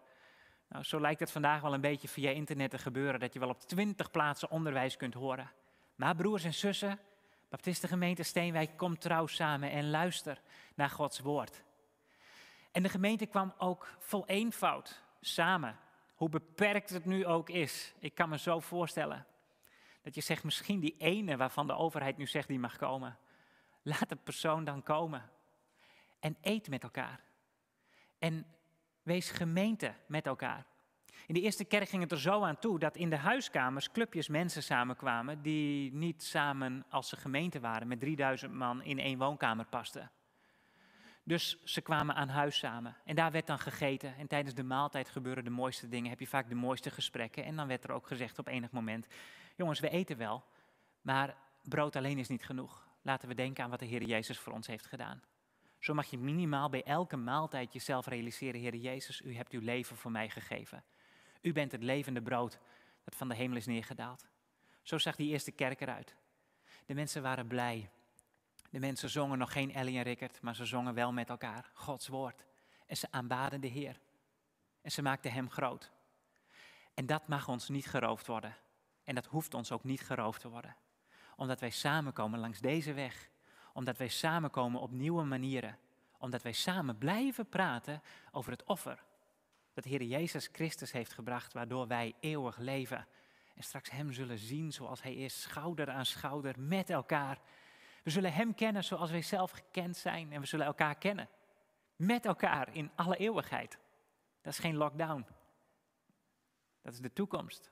Nou, 0.69 0.85
zo 0.85 1.01
lijkt 1.01 1.21
het 1.21 1.31
vandaag 1.31 1.61
wel 1.61 1.75
een 1.75 1.81
beetje 1.81 2.09
via 2.09 2.31
internet 2.31 2.71
te 2.71 2.79
gebeuren, 2.79 3.21
dat 3.21 3.33
je 3.33 3.39
wel 3.39 3.49
op 3.49 3.61
twintig 3.61 4.11
plaatsen 4.11 4.51
onderwijs 4.51 4.97
kunt 4.97 5.15
horen. 5.15 5.51
Maar 5.95 6.17
broers 6.17 6.45
en 6.45 6.55
zussen, 6.55 6.99
Baptistengemeente 7.49 8.23
Steenwijk, 8.23 8.77
kom 8.77 8.99
trouw 8.99 9.27
samen 9.27 9.71
en 9.71 9.91
luister 9.91 10.41
naar 10.75 10.91
Gods 10.91 11.21
woord. 11.21 11.63
En 12.73 12.83
de 12.83 12.89
gemeente 12.89 13.27
kwam 13.27 13.55
ook 13.59 13.89
vol 13.99 14.27
eenvoud 14.27 15.03
samen. 15.21 15.79
Hoe 16.15 16.29
beperkt 16.29 16.91
het 16.91 17.05
nu 17.05 17.27
ook 17.27 17.51
is. 17.51 17.95
Ik 17.99 18.15
kan 18.15 18.29
me 18.29 18.39
zo 18.39 18.61
voorstellen. 18.61 19.27
Dat 20.07 20.15
je 20.15 20.21
zegt, 20.21 20.45
misschien 20.45 20.81
die 20.81 20.95
ene 20.99 21.37
waarvan 21.37 21.67
de 21.67 21.73
overheid 21.73 22.17
nu 22.17 22.27
zegt 22.27 22.49
die 22.49 22.59
mag 22.59 22.77
komen. 22.77 23.19
Laat 23.83 24.09
de 24.09 24.17
persoon 24.17 24.65
dan 24.65 24.83
komen. 24.83 25.31
En 26.21 26.37
eet 26.41 26.69
met 26.69 26.83
elkaar. 26.83 27.21
En 28.19 28.47
wees 29.03 29.31
gemeente 29.31 29.95
met 30.07 30.27
elkaar. 30.27 30.67
In 31.27 31.35
de 31.35 31.41
eerste 31.41 31.65
kerk 31.65 31.89
ging 31.89 32.03
het 32.03 32.13
er 32.13 32.21
zo 32.21 32.43
aan 32.43 32.59
toe 32.59 32.79
dat 32.79 32.97
in 32.97 33.11
de 33.11 33.17
huiskamers 33.17 33.91
clubjes 33.91 34.29
mensen 34.29 34.63
samenkwamen 34.63 35.43
die 35.43 35.93
niet 35.93 36.23
samen 36.23 36.85
als 36.89 37.09
ze 37.09 37.17
gemeente 37.17 37.61
waren 37.61 37.89
met 37.89 38.01
3000 38.01 38.53
man 38.53 38.83
in 38.83 38.99
één 38.99 39.19
woonkamer 39.19 39.67
pasten. 39.67 40.11
Dus 41.23 41.63
ze 41.65 41.81
kwamen 41.81 42.15
aan 42.15 42.29
huis 42.29 42.59
samen 42.59 42.97
en 43.05 43.15
daar 43.15 43.31
werd 43.31 43.47
dan 43.47 43.59
gegeten 43.59 44.17
en 44.17 44.27
tijdens 44.27 44.55
de 44.55 44.63
maaltijd 44.63 45.09
gebeuren 45.09 45.45
de 45.45 45.51
mooiste 45.51 45.89
dingen, 45.89 46.11
heb 46.11 46.21
je 46.21 46.27
vaak 46.27 46.49
de 46.49 46.55
mooiste 46.55 46.91
gesprekken 46.91 47.45
en 47.45 47.57
dan 47.57 47.67
werd 47.67 47.85
er 47.85 47.93
ook 47.93 48.07
gezegd 48.07 48.39
op 48.39 48.47
enig 48.47 48.71
moment, 48.71 49.07
jongens 49.57 49.81
we 49.81 49.89
eten 49.89 50.17
wel, 50.17 50.45
maar 51.01 51.37
brood 51.63 51.97
alleen 51.97 52.19
is 52.19 52.29
niet 52.29 52.45
genoeg. 52.45 52.87
Laten 53.03 53.29
we 53.29 53.35
denken 53.35 53.65
aan 53.65 53.71
wat 53.71 53.79
de 53.79 53.87
Heer 53.87 54.03
Jezus 54.03 54.39
voor 54.39 54.53
ons 54.53 54.67
heeft 54.67 54.87
gedaan. 54.87 55.23
Zo 55.79 55.95
mag 55.95 56.07
je 56.07 56.19
minimaal 56.19 56.69
bij 56.69 56.83
elke 56.83 57.17
maaltijd 57.17 57.73
jezelf 57.73 58.07
realiseren, 58.07 58.61
Heer 58.61 58.75
Jezus, 58.75 59.21
u 59.21 59.37
hebt 59.37 59.53
uw 59.53 59.61
leven 59.61 59.97
voor 59.97 60.11
mij 60.11 60.29
gegeven. 60.29 60.85
U 61.41 61.53
bent 61.53 61.73
het 61.73 61.83
levende 61.83 62.23
brood 62.23 62.59
dat 63.05 63.15
van 63.15 63.29
de 63.29 63.35
hemel 63.35 63.57
is 63.57 63.67
neergedaald. 63.67 64.27
Zo 64.83 64.99
zag 64.99 65.17
die 65.17 65.31
eerste 65.31 65.51
kerk 65.51 65.81
eruit. 65.81 66.15
De 66.87 66.95
mensen 66.95 67.23
waren 67.23 67.47
blij. 67.47 67.91
De 68.71 68.79
mensen 68.79 69.11
zongen 69.11 69.39
nog 69.39 69.53
geen 69.53 69.75
Ellie 69.75 69.97
en 69.97 70.03
Rickert, 70.03 70.41
maar 70.41 70.55
ze 70.55 70.65
zongen 70.65 70.95
wel 70.95 71.13
met 71.13 71.29
elkaar 71.29 71.71
Gods 71.75 72.09
woord. 72.09 72.45
En 72.87 72.97
ze 72.97 73.07
aanbaden 73.11 73.61
de 73.61 73.67
Heer. 73.67 74.01
En 74.83 74.91
ze 74.91 75.03
maakten 75.03 75.33
Hem 75.33 75.51
groot. 75.51 75.91
En 76.95 77.07
dat 77.07 77.29
mag 77.29 77.49
ons 77.49 77.69
niet 77.69 77.87
geroofd 77.87 78.27
worden. 78.27 78.57
En 79.07 79.15
dat 79.15 79.27
hoeft 79.27 79.55
ons 79.55 79.73
ook 79.73 79.85
niet 79.85 80.01
geroofd 80.01 80.41
te 80.41 80.49
worden. 80.49 80.77
Omdat 81.37 81.61
wij 81.61 81.71
samenkomen 81.71 82.39
langs 82.39 82.61
deze 82.61 82.93
weg. 82.93 83.31
Omdat 83.73 83.97
wij 83.97 84.09
samenkomen 84.09 84.81
op 84.81 84.91
nieuwe 84.91 85.25
manieren. 85.25 85.79
Omdat 86.19 86.43
wij 86.43 86.53
samen 86.53 86.99
blijven 86.99 87.49
praten 87.49 88.03
over 88.31 88.53
het 88.53 88.65
offer 88.65 89.05
dat 89.77 89.85
Heer 89.85 90.03
Jezus 90.03 90.49
Christus 90.53 90.93
heeft 90.93 91.13
gebracht, 91.13 91.53
waardoor 91.53 91.87
wij 91.87 92.15
eeuwig 92.21 92.57
leven. 92.59 93.07
En 93.55 93.63
straks 93.63 93.91
Hem 93.91 94.13
zullen 94.13 94.39
zien 94.39 94.73
zoals 94.73 95.03
Hij 95.03 95.15
is, 95.15 95.41
schouder 95.41 95.91
aan 95.91 96.07
schouder, 96.07 96.55
met 96.61 96.91
elkaar. 96.91 97.39
We 98.03 98.11
zullen 98.11 98.33
Hem 98.33 98.55
kennen 98.55 98.85
zoals 98.85 99.11
wij 99.11 99.23
zelf 99.23 99.51
gekend 99.51 99.97
zijn 99.97 100.33
en 100.33 100.41
we 100.41 100.47
zullen 100.47 100.67
elkaar 100.67 100.95
kennen. 100.95 101.29
Met 101.97 102.25
elkaar 102.25 102.75
in 102.75 102.91
alle 102.95 103.17
eeuwigheid. 103.17 103.79
Dat 104.41 104.53
is 104.53 104.59
geen 104.59 104.77
lockdown. 104.77 105.27
Dat 106.83 106.93
is 106.93 107.01
de 107.01 107.13
toekomst. 107.13 107.71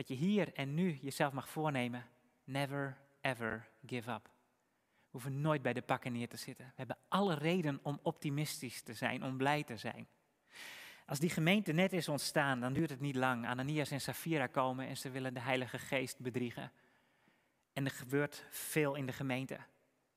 Wat 0.00 0.08
je 0.08 0.14
hier 0.14 0.52
en 0.54 0.74
nu 0.74 0.98
jezelf 1.02 1.32
mag 1.32 1.48
voornemen, 1.48 2.06
never 2.44 2.96
ever 3.20 3.68
give 3.86 4.10
up. 4.10 4.24
We 4.24 5.10
hoeven 5.10 5.40
nooit 5.40 5.62
bij 5.62 5.72
de 5.72 5.82
pakken 5.82 6.12
neer 6.12 6.28
te 6.28 6.36
zitten. 6.36 6.64
We 6.64 6.72
hebben 6.76 6.96
alle 7.08 7.34
reden 7.34 7.80
om 7.82 7.98
optimistisch 8.02 8.82
te 8.82 8.94
zijn, 8.94 9.24
om 9.24 9.36
blij 9.36 9.64
te 9.64 9.76
zijn. 9.76 10.08
Als 11.06 11.18
die 11.18 11.30
gemeente 11.30 11.72
net 11.72 11.92
is 11.92 12.08
ontstaan, 12.08 12.60
dan 12.60 12.72
duurt 12.72 12.90
het 12.90 13.00
niet 13.00 13.16
lang. 13.16 13.46
Ananias 13.46 13.90
en 13.90 14.00
Safira 14.00 14.46
komen 14.46 14.86
en 14.86 14.96
ze 14.96 15.10
willen 15.10 15.34
de 15.34 15.40
Heilige 15.40 15.78
Geest 15.78 16.18
bedriegen. 16.18 16.72
En 17.72 17.84
er 17.84 17.90
gebeurt 17.90 18.44
veel 18.50 18.94
in 18.94 19.06
de 19.06 19.12
gemeente. 19.12 19.58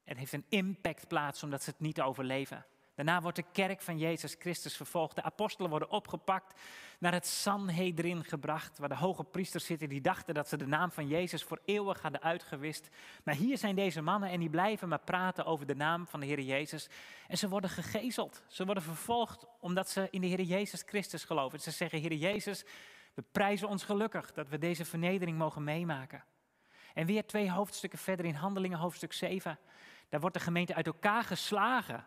Het 0.04 0.18
heeft 0.18 0.34
een 0.34 0.46
impact 0.50 1.08
plaats 1.08 1.44
omdat 1.44 1.64
ze 1.64 1.70
het 1.70 1.80
niet 1.80 2.02
overleven. 2.02 2.66
Daarna 2.96 3.22
wordt 3.22 3.38
de 3.38 3.46
kerk 3.52 3.82
van 3.82 3.98
Jezus 3.98 4.36
Christus 4.40 4.76
vervolgd. 4.76 5.16
De 5.16 5.24
apostelen 5.24 5.70
worden 5.70 5.90
opgepakt, 5.90 6.60
naar 7.00 7.14
het 7.14 7.28
Sanhedrin 7.28 8.24
gebracht, 8.24 8.78
waar 8.78 8.90
de 8.90 8.96
hoge 8.96 9.24
priesters 9.24 9.66
zitten 9.66 9.90
die 9.90 10.02
dachten 10.02 10.34
dat 10.34 10.50
ze 10.50 10.58
de 10.58 10.68
naam 10.68 10.92
van 10.92 11.08
Jezus 11.08 11.44
voor 11.44 11.60
eeuwig 11.66 12.02
hadden 12.02 12.22
uitgewist. 12.22 12.90
Maar 13.24 13.36
hier 13.36 13.58
zijn 13.58 13.76
deze 13.76 14.02
mannen 14.02 14.30
en 14.30 14.40
die 14.40 14.50
blijven 14.50 14.88
maar 14.88 15.00
praten 15.00 15.46
over 15.46 15.66
de 15.66 15.76
naam 15.76 16.08
van 16.08 16.20
de 16.20 16.26
Heer 16.26 16.42
Jezus. 16.42 16.90
En 17.28 17.38
ze 17.38 17.50
worden 17.50 17.70
gegezeld, 17.70 18.44
ze 18.48 18.66
worden 18.66 18.84
vervolgd 18.84 19.46
omdat 19.60 19.90
ze 19.90 20.08
in 20.10 20.22
de 20.22 20.28
Heer 20.28 20.42
Jezus 20.42 20.84
Christus 20.86 21.24
geloven. 21.24 21.60
Ze 21.60 21.72
zeggen, 21.72 22.00
Heer 22.00 22.14
Jezus, 22.14 22.66
we 23.14 23.24
prijzen 23.32 23.68
ons 23.68 23.84
gelukkig 23.84 24.32
dat 24.32 24.50
we 24.50 24.58
deze 24.58 24.86
vernedering 24.86 25.38
mogen 25.38 25.64
meemaken. 25.64 26.24
En 26.94 27.06
weer 27.06 27.26
twee 27.26 27.52
hoofdstukken 27.52 28.00
verder 28.00 28.26
in 28.26 28.36
Handelingen, 28.36 28.78
hoofdstuk 28.78 29.14
7. 29.14 29.60
Daar 30.10 30.20
wordt 30.20 30.36
de 30.36 30.44
gemeente 30.44 30.76
uit 30.76 30.86
elkaar 30.86 31.24
geslagen 31.24 32.06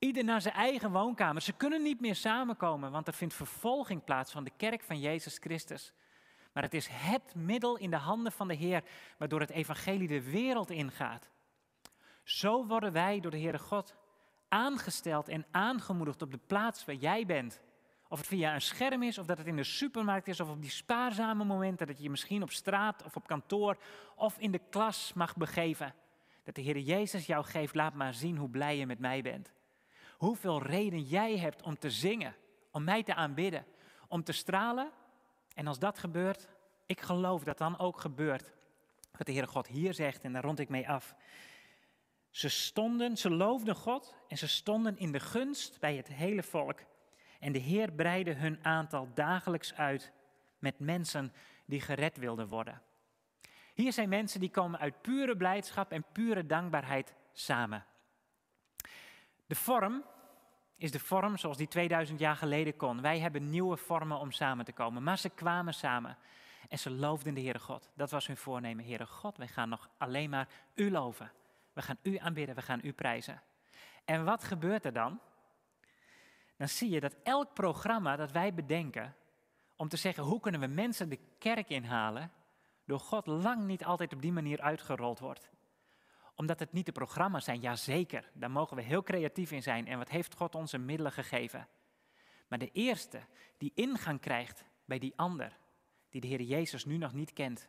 Ieder 0.00 0.24
naar 0.24 0.40
zijn 0.40 0.54
eigen 0.54 0.90
woonkamer. 0.90 1.42
Ze 1.42 1.52
kunnen 1.52 1.82
niet 1.82 2.00
meer 2.00 2.14
samenkomen, 2.14 2.90
want 2.90 3.06
er 3.06 3.12
vindt 3.12 3.34
vervolging 3.34 4.04
plaats 4.04 4.32
van 4.32 4.44
de 4.44 4.52
kerk 4.56 4.82
van 4.82 5.00
Jezus 5.00 5.38
Christus. 5.38 5.92
Maar 6.52 6.62
het 6.62 6.74
is 6.74 6.86
het 6.90 7.34
middel 7.34 7.76
in 7.76 7.90
de 7.90 7.96
handen 7.96 8.32
van 8.32 8.48
de 8.48 8.54
Heer 8.54 8.82
waardoor 9.18 9.40
het 9.40 9.50
evangelie 9.50 10.08
de 10.08 10.30
wereld 10.30 10.70
ingaat. 10.70 11.30
Zo 12.22 12.66
worden 12.66 12.92
wij 12.92 13.20
door 13.20 13.30
de 13.30 13.40
Heere 13.40 13.58
God 13.58 13.94
aangesteld 14.48 15.28
en 15.28 15.46
aangemoedigd 15.50 16.22
op 16.22 16.30
de 16.30 16.40
plaats 16.46 16.84
waar 16.84 16.94
jij 16.94 17.26
bent. 17.26 17.60
Of 18.08 18.18
het 18.18 18.26
via 18.26 18.54
een 18.54 18.60
scherm 18.60 19.02
is, 19.02 19.18
of 19.18 19.26
dat 19.26 19.38
het 19.38 19.46
in 19.46 19.56
de 19.56 19.64
supermarkt 19.64 20.28
is, 20.28 20.40
of 20.40 20.50
op 20.50 20.60
die 20.60 20.70
spaarzame 20.70 21.44
momenten 21.44 21.86
dat 21.86 21.96
je 21.96 22.02
je 22.02 22.10
misschien 22.10 22.42
op 22.42 22.50
straat 22.50 23.04
of 23.04 23.16
op 23.16 23.26
kantoor 23.26 23.76
of 24.16 24.38
in 24.38 24.50
de 24.50 24.60
klas 24.70 25.12
mag 25.12 25.36
begeven. 25.36 25.94
Dat 26.44 26.54
de 26.54 26.60
Heer 26.60 26.78
Jezus 26.78 27.26
jou 27.26 27.44
geeft, 27.44 27.74
laat 27.74 27.94
maar 27.94 28.14
zien 28.14 28.36
hoe 28.36 28.50
blij 28.50 28.76
je 28.76 28.86
met 28.86 28.98
mij 28.98 29.22
bent 29.22 29.52
hoeveel 30.20 30.62
reden 30.62 31.02
jij 31.02 31.38
hebt 31.38 31.62
om 31.62 31.78
te 31.78 31.90
zingen, 31.90 32.34
om 32.70 32.84
mij 32.84 33.02
te 33.02 33.14
aanbidden, 33.14 33.66
om 34.08 34.24
te 34.24 34.32
stralen. 34.32 34.90
En 35.54 35.66
als 35.66 35.78
dat 35.78 35.98
gebeurt, 35.98 36.48
ik 36.86 37.00
geloof 37.00 37.44
dat 37.44 37.58
dan 37.58 37.78
ook 37.78 38.00
gebeurt 38.00 38.52
wat 39.16 39.26
de 39.26 39.32
Heere 39.32 39.46
God 39.46 39.66
hier 39.66 39.94
zegt 39.94 40.22
en 40.22 40.32
daar 40.32 40.42
rond 40.42 40.58
ik 40.58 40.68
mee 40.68 40.88
af. 40.88 41.14
Ze 42.30 42.48
stonden, 42.48 43.16
ze 43.16 43.30
loofden 43.30 43.74
God 43.74 44.14
en 44.28 44.38
ze 44.38 44.48
stonden 44.48 44.98
in 44.98 45.12
de 45.12 45.20
gunst 45.20 45.80
bij 45.80 45.96
het 45.96 46.08
hele 46.08 46.42
volk. 46.42 46.80
En 47.38 47.52
de 47.52 47.58
Heer 47.58 47.92
breidde 47.92 48.34
hun 48.34 48.64
aantal 48.64 49.08
dagelijks 49.14 49.74
uit 49.74 50.12
met 50.58 50.78
mensen 50.78 51.32
die 51.64 51.80
gered 51.80 52.16
wilden 52.16 52.48
worden. 52.48 52.82
Hier 53.74 53.92
zijn 53.92 54.08
mensen 54.08 54.40
die 54.40 54.50
komen 54.50 54.80
uit 54.80 55.02
pure 55.02 55.36
blijdschap 55.36 55.92
en 55.92 56.04
pure 56.12 56.46
dankbaarheid 56.46 57.14
samen. 57.32 57.84
De 59.50 59.56
vorm 59.56 60.04
is 60.76 60.90
de 60.90 60.98
vorm 60.98 61.36
zoals 61.36 61.56
die 61.56 61.68
2000 61.68 62.18
jaar 62.18 62.36
geleden 62.36 62.76
kon. 62.76 63.00
Wij 63.00 63.18
hebben 63.18 63.50
nieuwe 63.50 63.76
vormen 63.76 64.18
om 64.18 64.32
samen 64.32 64.64
te 64.64 64.72
komen. 64.72 65.02
Maar 65.02 65.18
ze 65.18 65.28
kwamen 65.28 65.74
samen 65.74 66.16
en 66.68 66.78
ze 66.78 66.90
loofden 66.90 67.34
de 67.34 67.40
Heere 67.40 67.58
God. 67.58 67.90
Dat 67.94 68.10
was 68.10 68.26
hun 68.26 68.36
voornemen. 68.36 68.84
Heere 68.84 69.06
God, 69.06 69.36
wij 69.36 69.48
gaan 69.48 69.68
nog 69.68 69.90
alleen 69.98 70.30
maar 70.30 70.48
U 70.74 70.90
loven. 70.90 71.32
We 71.72 71.82
gaan 71.82 71.98
U 72.02 72.16
aanbidden, 72.16 72.54
we 72.54 72.62
gaan 72.62 72.80
U 72.82 72.92
prijzen. 72.92 73.42
En 74.04 74.24
wat 74.24 74.44
gebeurt 74.44 74.84
er 74.84 74.92
dan? 74.92 75.20
Dan 76.56 76.68
zie 76.68 76.90
je 76.90 77.00
dat 77.00 77.16
elk 77.22 77.54
programma 77.54 78.16
dat 78.16 78.30
wij 78.30 78.54
bedenken 78.54 79.14
om 79.76 79.88
te 79.88 79.96
zeggen 79.96 80.24
hoe 80.24 80.40
kunnen 80.40 80.60
we 80.60 80.66
mensen 80.66 81.08
de 81.08 81.18
kerk 81.38 81.68
inhalen, 81.68 82.32
door 82.84 83.00
God 83.00 83.26
lang 83.26 83.64
niet 83.64 83.84
altijd 83.84 84.12
op 84.12 84.22
die 84.22 84.32
manier 84.32 84.60
uitgerold 84.60 85.18
wordt 85.18 85.50
omdat 86.40 86.58
het 86.58 86.72
niet 86.72 86.86
de 86.86 86.92
programma's 86.92 87.44
zijn, 87.44 87.60
ja 87.60 87.76
zeker, 87.76 88.30
daar 88.32 88.50
mogen 88.50 88.76
we 88.76 88.82
heel 88.82 89.02
creatief 89.02 89.52
in 89.52 89.62
zijn. 89.62 89.86
En 89.86 89.98
wat 89.98 90.08
heeft 90.08 90.34
God 90.34 90.54
onze 90.54 90.78
middelen 90.78 91.12
gegeven? 91.12 91.68
Maar 92.48 92.58
de 92.58 92.70
eerste 92.72 93.20
die 93.58 93.72
ingang 93.74 94.20
krijgt 94.20 94.64
bij 94.84 94.98
die 94.98 95.12
ander, 95.16 95.56
die 96.08 96.20
de 96.20 96.26
Heer 96.26 96.42
Jezus 96.42 96.84
nu 96.84 96.96
nog 96.96 97.12
niet 97.12 97.32
kent, 97.32 97.68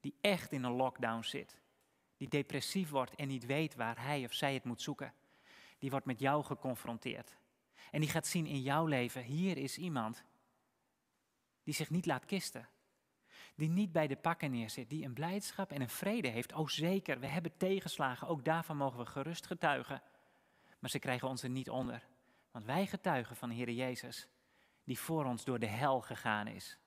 die 0.00 0.14
echt 0.20 0.52
in 0.52 0.64
een 0.64 0.72
lockdown 0.72 1.22
zit, 1.22 1.60
die 2.16 2.28
depressief 2.28 2.90
wordt 2.90 3.14
en 3.14 3.28
niet 3.28 3.46
weet 3.46 3.74
waar 3.74 4.04
hij 4.04 4.24
of 4.24 4.32
zij 4.32 4.54
het 4.54 4.64
moet 4.64 4.82
zoeken, 4.82 5.12
die 5.78 5.90
wordt 5.90 6.06
met 6.06 6.20
jou 6.20 6.44
geconfronteerd. 6.44 7.36
En 7.90 8.00
die 8.00 8.10
gaat 8.10 8.26
zien 8.26 8.46
in 8.46 8.62
jouw 8.62 8.86
leven, 8.86 9.22
hier 9.22 9.56
is 9.56 9.78
iemand 9.78 10.24
die 11.62 11.74
zich 11.74 11.90
niet 11.90 12.06
laat 12.06 12.24
kisten, 12.24 12.68
die 13.56 13.68
niet 13.68 13.92
bij 13.92 14.06
de 14.06 14.16
pakken 14.16 14.50
neerzit, 14.50 14.90
die 14.90 15.04
een 15.04 15.12
blijdschap 15.12 15.72
en 15.72 15.80
een 15.80 15.88
vrede 15.88 16.28
heeft. 16.28 16.52
Oh 16.52 16.68
zeker, 16.68 17.20
we 17.20 17.26
hebben 17.26 17.56
tegenslagen, 17.56 18.28
ook 18.28 18.44
daarvan 18.44 18.76
mogen 18.76 18.98
we 18.98 19.06
gerust 19.06 19.46
getuigen. 19.46 20.02
Maar 20.78 20.90
ze 20.90 20.98
krijgen 20.98 21.28
ons 21.28 21.42
er 21.42 21.48
niet 21.48 21.70
onder. 21.70 22.02
Want 22.50 22.64
wij 22.64 22.86
getuigen 22.86 23.36
van 23.36 23.48
de 23.48 23.54
Heer 23.54 23.70
Jezus, 23.70 24.28
die 24.84 24.98
voor 24.98 25.24
ons 25.24 25.44
door 25.44 25.58
de 25.58 25.66
hel 25.66 26.00
gegaan 26.00 26.46
is. 26.46 26.78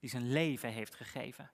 Die 0.00 0.10
zijn 0.10 0.32
leven 0.32 0.70
heeft 0.70 0.94
gegeven. 0.94 1.50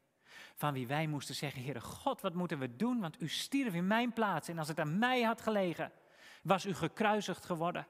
Van 0.55 0.73
wie 0.73 0.87
wij 0.87 1.07
moesten 1.07 1.35
zeggen, 1.35 1.63
Heere 1.63 1.81
God, 1.81 2.21
wat 2.21 2.35
moeten 2.35 2.59
we 2.59 2.77
doen? 2.77 3.01
Want 3.01 3.23
u 3.23 3.29
stierf 3.29 3.75
in 3.75 3.87
mijn 3.87 4.13
plaats 4.13 4.49
en 4.49 4.59
als 4.59 4.69
het 4.69 4.79
aan 4.79 4.99
mij 4.99 5.23
had 5.23 5.41
gelegen, 5.41 5.93
was 6.43 6.67
u 6.67 6.75
gekruisigd 6.75 7.45
geworden. 7.45 7.87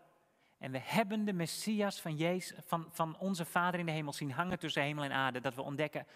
En 0.59 0.71
we 0.71 0.79
hebben 0.79 1.25
de 1.25 1.33
Messias 1.33 2.01
van, 2.01 2.17
Jezus, 2.17 2.59
van, 2.65 2.89
van 2.91 3.19
onze 3.19 3.45
Vader 3.45 3.81
in 3.81 3.87
de 3.87 3.93
hemel 3.93 4.13
zien 4.13 4.33
hangen 4.33 4.59
tussen 4.59 4.83
hemel 4.83 5.05
en 5.05 5.13
aarde. 5.13 5.41
Dat 5.41 5.55
we 5.55 5.63
ontdekken, 5.63 6.07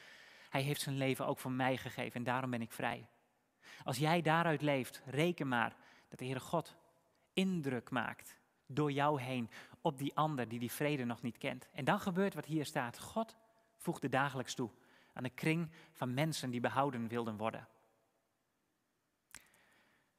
hij 0.55 0.63
heeft 0.63 0.81
zijn 0.81 0.97
leven 0.97 1.27
ook 1.27 1.39
voor 1.39 1.51
mij 1.51 1.77
gegeven 1.77 2.15
en 2.15 2.25
daarom 2.25 2.51
ben 2.51 2.63
ik 2.63 2.73
vrij. 2.73 3.09
Als 3.85 3.99
jij 3.99 4.23
daaruit 4.23 4.63
leeft, 4.63 5.03
reken 5.07 5.49
maar 5.49 5.77
dat 6.09 6.19
de 6.19 6.25
Heere 6.25 6.41
God 6.41 6.77
indruk 7.33 7.91
maakt 7.91 8.39
door 8.67 8.93
jou 8.93 9.21
heen 9.21 9.51
op 9.81 9.99
die 9.99 10.17
ander 10.17 10.49
die 10.49 10.59
die 10.59 10.71
vrede 10.71 11.05
nog 11.05 11.23
niet 11.23 11.39
kent. 11.39 11.69
En 11.73 11.85
dan 11.85 12.01
gebeurt 12.01 12.35
wat 12.35 12.45
hier 12.45 12.65
staat. 12.65 12.99
God 12.99 13.37
voegde 13.77 14.09
dagelijks 14.09 14.55
toe 14.55 14.71
aan 15.13 15.23
de 15.23 15.31
kring 15.31 15.71
van 15.93 16.15
mensen 16.15 16.51
die 16.51 16.61
behouden 16.61 17.09
wilden 17.09 17.37
worden. 17.37 17.69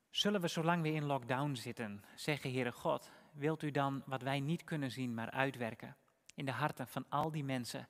Zullen 0.09 0.41
we 0.41 0.47
zolang 0.47 0.81
we 0.81 0.91
in 0.91 1.05
lockdown 1.05 1.53
zitten 1.53 2.03
zeggen, 2.15 2.51
Heere 2.51 2.71
God, 2.71 3.11
wilt 3.33 3.63
u 3.63 3.71
dan 3.71 4.03
wat 4.05 4.21
wij 4.21 4.39
niet 4.39 4.63
kunnen 4.63 4.91
zien, 4.91 5.13
maar 5.13 5.31
uitwerken 5.31 5.95
in 6.33 6.45
de 6.45 6.51
harten 6.51 6.87
van 6.87 7.05
al 7.09 7.31
die 7.31 7.43
mensen 7.43 7.87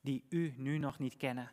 die 0.00 0.24
u 0.28 0.54
nu 0.56 0.78
nog 0.78 0.98
niet 0.98 1.16
kennen? 1.16 1.50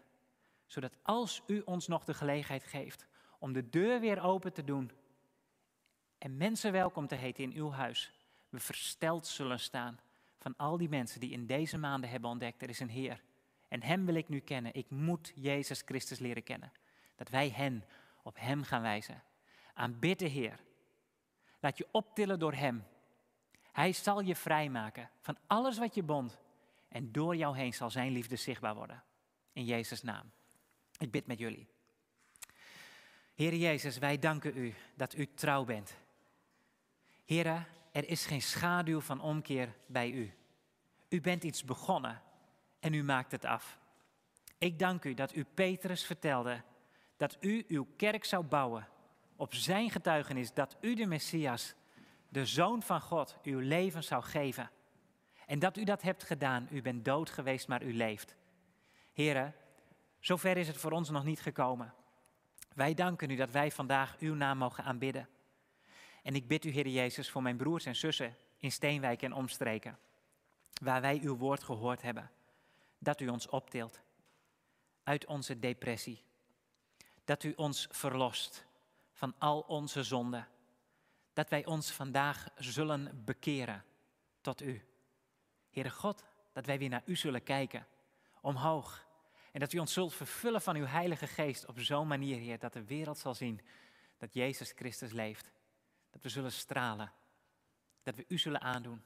Zodat 0.67 0.93
als 1.03 1.41
u 1.47 1.62
ons 1.65 1.88
nog 1.88 2.03
de 2.03 2.13
gelegenheid 2.13 2.63
geeft 2.63 3.06
om 3.39 3.53
de 3.53 3.69
deur 3.69 3.99
weer 3.99 4.21
open 4.21 4.53
te 4.53 4.63
doen 4.63 4.91
en 6.17 6.38
mensen 6.38 6.71
welkom 6.71 7.08
te 7.08 7.15
heten 7.15 7.43
in 7.43 7.53
uw 7.53 7.71
huis, 7.71 8.12
we 8.49 8.60
versteld 8.60 9.27
zullen 9.27 9.60
staan 9.60 9.99
van 10.38 10.53
al 10.58 10.77
die 10.77 10.89
mensen 10.89 11.19
die 11.19 11.32
in 11.32 11.45
deze 11.45 11.77
maanden 11.77 12.10
hebben 12.10 12.30
ontdekt, 12.30 12.62
er 12.62 12.69
is 12.69 12.80
een 12.80 12.89
Heer. 12.89 13.21
En 13.67 13.84
Hem 13.84 14.06
wil 14.06 14.15
ik 14.15 14.30
nu 14.30 14.39
kennen. 14.39 14.73
Ik 14.73 14.89
moet 14.89 15.32
Jezus 15.36 15.82
Christus 15.86 16.19
leren 16.19 16.43
kennen. 16.43 16.71
Dat 17.15 17.30
wij 17.30 17.49
hen 17.49 17.84
op 18.23 18.36
Hem 18.39 18.63
gaan 18.63 18.82
wijzen. 18.82 19.23
Aanbid 19.73 20.19
de 20.19 20.27
Heer. 20.27 20.60
Laat 21.60 21.77
je 21.77 21.88
optillen 21.91 22.39
door 22.39 22.53
Hem. 22.53 22.84
Hij 23.71 23.93
zal 23.93 24.21
je 24.21 24.36
vrijmaken 24.36 25.10
van 25.21 25.38
alles 25.47 25.77
wat 25.77 25.95
je 25.95 26.03
bond. 26.03 26.39
En 26.88 27.12
door 27.12 27.36
jou 27.36 27.58
heen 27.58 27.73
zal 27.73 27.89
Zijn 27.89 28.12
liefde 28.12 28.36
zichtbaar 28.36 28.75
worden. 28.75 29.03
In 29.53 29.65
Jezus' 29.65 30.03
naam. 30.03 30.32
Ik 30.97 31.12
bid 31.12 31.27
met 31.27 31.39
jullie. 31.39 31.67
Heer 33.36 33.55
Jezus, 33.55 33.97
wij 33.97 34.19
danken 34.19 34.57
u 34.57 34.73
dat 34.95 35.15
u 35.15 35.27
trouw 35.33 35.63
bent. 35.63 35.97
Heer, 37.25 37.67
er 37.91 38.10
is 38.10 38.25
geen 38.25 38.41
schaduw 38.41 38.99
van 38.99 39.21
omkeer 39.21 39.75
bij 39.86 40.12
u. 40.12 40.33
U 41.10 41.21
bent 41.21 41.43
iets 41.43 41.63
begonnen 41.63 42.21
en 42.79 42.93
u 42.93 43.03
maakt 43.03 43.31
het 43.31 43.45
af. 43.45 43.79
Ik 44.57 44.79
dank 44.79 45.03
u 45.03 45.13
dat 45.13 45.36
u 45.36 45.43
Petrus 45.43 46.05
vertelde 46.05 46.62
dat 47.17 47.38
u 47.39 47.65
uw 47.67 47.88
kerk 47.95 48.25
zou 48.25 48.43
bouwen 48.43 48.88
op 49.36 49.53
zijn 49.53 49.89
getuigenis 49.89 50.53
dat 50.53 50.77
u 50.81 50.95
de 50.95 51.05
Messias, 51.05 51.73
de 52.29 52.45
Zoon 52.45 52.83
van 52.83 53.01
God, 53.01 53.38
uw 53.43 53.60
leven 53.60 54.03
zou 54.03 54.23
geven. 54.23 54.69
En 55.45 55.60
dat 55.60 55.77
u 55.77 55.83
dat 55.83 56.01
hebt 56.01 56.23
gedaan. 56.23 56.67
U 56.71 56.81
bent 56.81 57.05
dood 57.05 57.29
geweest, 57.29 57.67
maar 57.67 57.83
u 57.83 57.93
leeft. 57.93 58.36
Heren, 59.13 59.55
Zover 60.19 60.58
is 60.58 60.67
het 60.67 60.77
voor 60.77 60.91
ons 60.91 61.10
nog 61.10 61.23
niet 61.23 61.41
gekomen. 61.41 61.93
Wij 62.73 62.93
danken 62.93 63.30
u 63.30 63.36
dat 63.36 63.51
wij 63.51 63.71
vandaag 63.71 64.15
uw 64.19 64.34
naam 64.34 64.58
mogen 64.58 64.84
aanbidden. 64.84 65.30
En 66.23 66.36
ik 66.36 66.47
bid 66.47 66.65
u, 66.65 66.69
Heer 66.69 66.88
Jezus, 66.88 67.30
voor 67.30 67.41
mijn 67.41 67.58
broers 67.58 67.86
en 67.86 67.95
zussen 67.95 68.36
in 68.58 68.71
Steenwijk 68.71 69.21
en 69.21 69.34
omstreken. 69.34 69.99
waar 70.82 71.01
wij 71.01 71.19
uw 71.23 71.38
woord 71.38 71.63
gehoord 71.63 72.01
hebben, 72.01 72.32
dat 72.97 73.21
u 73.21 73.27
ons 73.27 73.47
optilt 73.47 74.01
uit 75.03 75.25
onze 75.25 75.60
depressie, 75.60 76.23
dat 77.25 77.43
u 77.43 77.53
ons 77.56 77.88
verlost 77.91 78.65
van 79.13 79.34
al 79.38 79.60
onze 79.60 80.03
zonden, 80.03 80.47
dat 81.34 81.49
wij 81.49 81.65
ons 81.65 81.91
vandaag 81.91 82.47
zullen 82.56 83.23
bekeren 83.25 83.84
tot 84.41 84.62
u. 84.62 84.86
Heere 85.69 85.89
God, 85.89 86.23
dat 86.53 86.65
wij 86.65 86.77
weer 86.77 86.89
naar 86.89 87.03
u 87.06 87.15
zullen 87.15 87.43
kijken, 87.43 87.88
omhoog. 88.41 89.07
En 89.58 89.63
dat 89.63 89.74
u 89.74 89.78
ons 89.78 89.93
zult 89.93 90.13
vervullen 90.13 90.62
van 90.62 90.76
uw 90.76 90.86
Heilige 90.86 91.28
Geest 91.28 91.65
op 91.65 91.80
zo'n 91.80 92.08
manier, 92.08 92.39
Heer, 92.39 92.60
dat 92.60 92.74
de 92.74 92.84
wereld 92.84 93.17
zal 93.17 93.36
zien 93.36 93.62
dat 94.17 94.34
Jezus 94.34 94.72
Christus 94.72 95.12
leeft. 95.12 95.52
Dat 96.10 96.22
we 96.22 96.30
zullen 96.30 96.52
stralen, 96.52 97.12
dat 98.04 98.15
we 98.15 98.26
u 98.28 98.38
zullen 98.38 98.62
aandoen. 98.62 99.04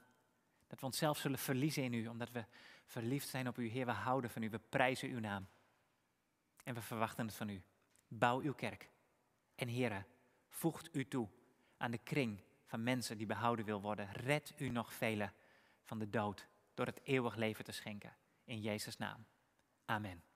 Dat 0.68 0.80
we 0.80 0.86
onszelf 0.86 1.18
zullen 1.18 1.40
verliezen 1.40 1.84
in 1.84 1.94
u, 1.94 2.08
omdat 2.08 2.32
we 2.32 2.46
verliefd 2.86 3.28
zijn 3.28 3.48
op 3.48 3.58
u. 3.58 3.68
Heer, 3.68 3.86
we 3.86 3.92
houden 3.92 4.30
van 4.30 4.42
u, 4.42 4.50
we 4.50 4.60
prijzen 4.60 5.10
uw 5.10 5.20
naam. 5.20 5.48
En 6.64 6.74
we 6.74 6.82
verwachten 6.82 7.26
het 7.26 7.36
van 7.36 7.50
u. 7.50 7.64
Bouw 8.08 8.42
uw 8.42 8.54
kerk. 8.54 8.90
En 9.56 9.68
Heer, 9.68 10.06
voegt 10.50 10.96
u 10.96 11.08
toe 11.08 11.30
aan 11.78 11.92
de 11.92 12.04
kring 12.04 12.44
van 12.66 12.84
mensen 12.84 13.18
die 13.18 13.28
behouden 13.28 13.66
wil 13.66 13.82
worden. 13.82 14.12
Red 14.12 14.54
u 14.58 14.70
nog 14.70 14.94
velen 14.94 15.34
van 15.84 16.00
de 16.00 16.10
dood 16.10 16.48
door 16.74 16.86
het 16.86 17.00
eeuwig 17.04 17.36
leven 17.36 17.64
te 17.64 17.72
schenken. 17.72 18.16
In 18.44 18.62
Jezus' 18.62 18.98
naam. 18.98 19.26
Amen. 19.86 20.31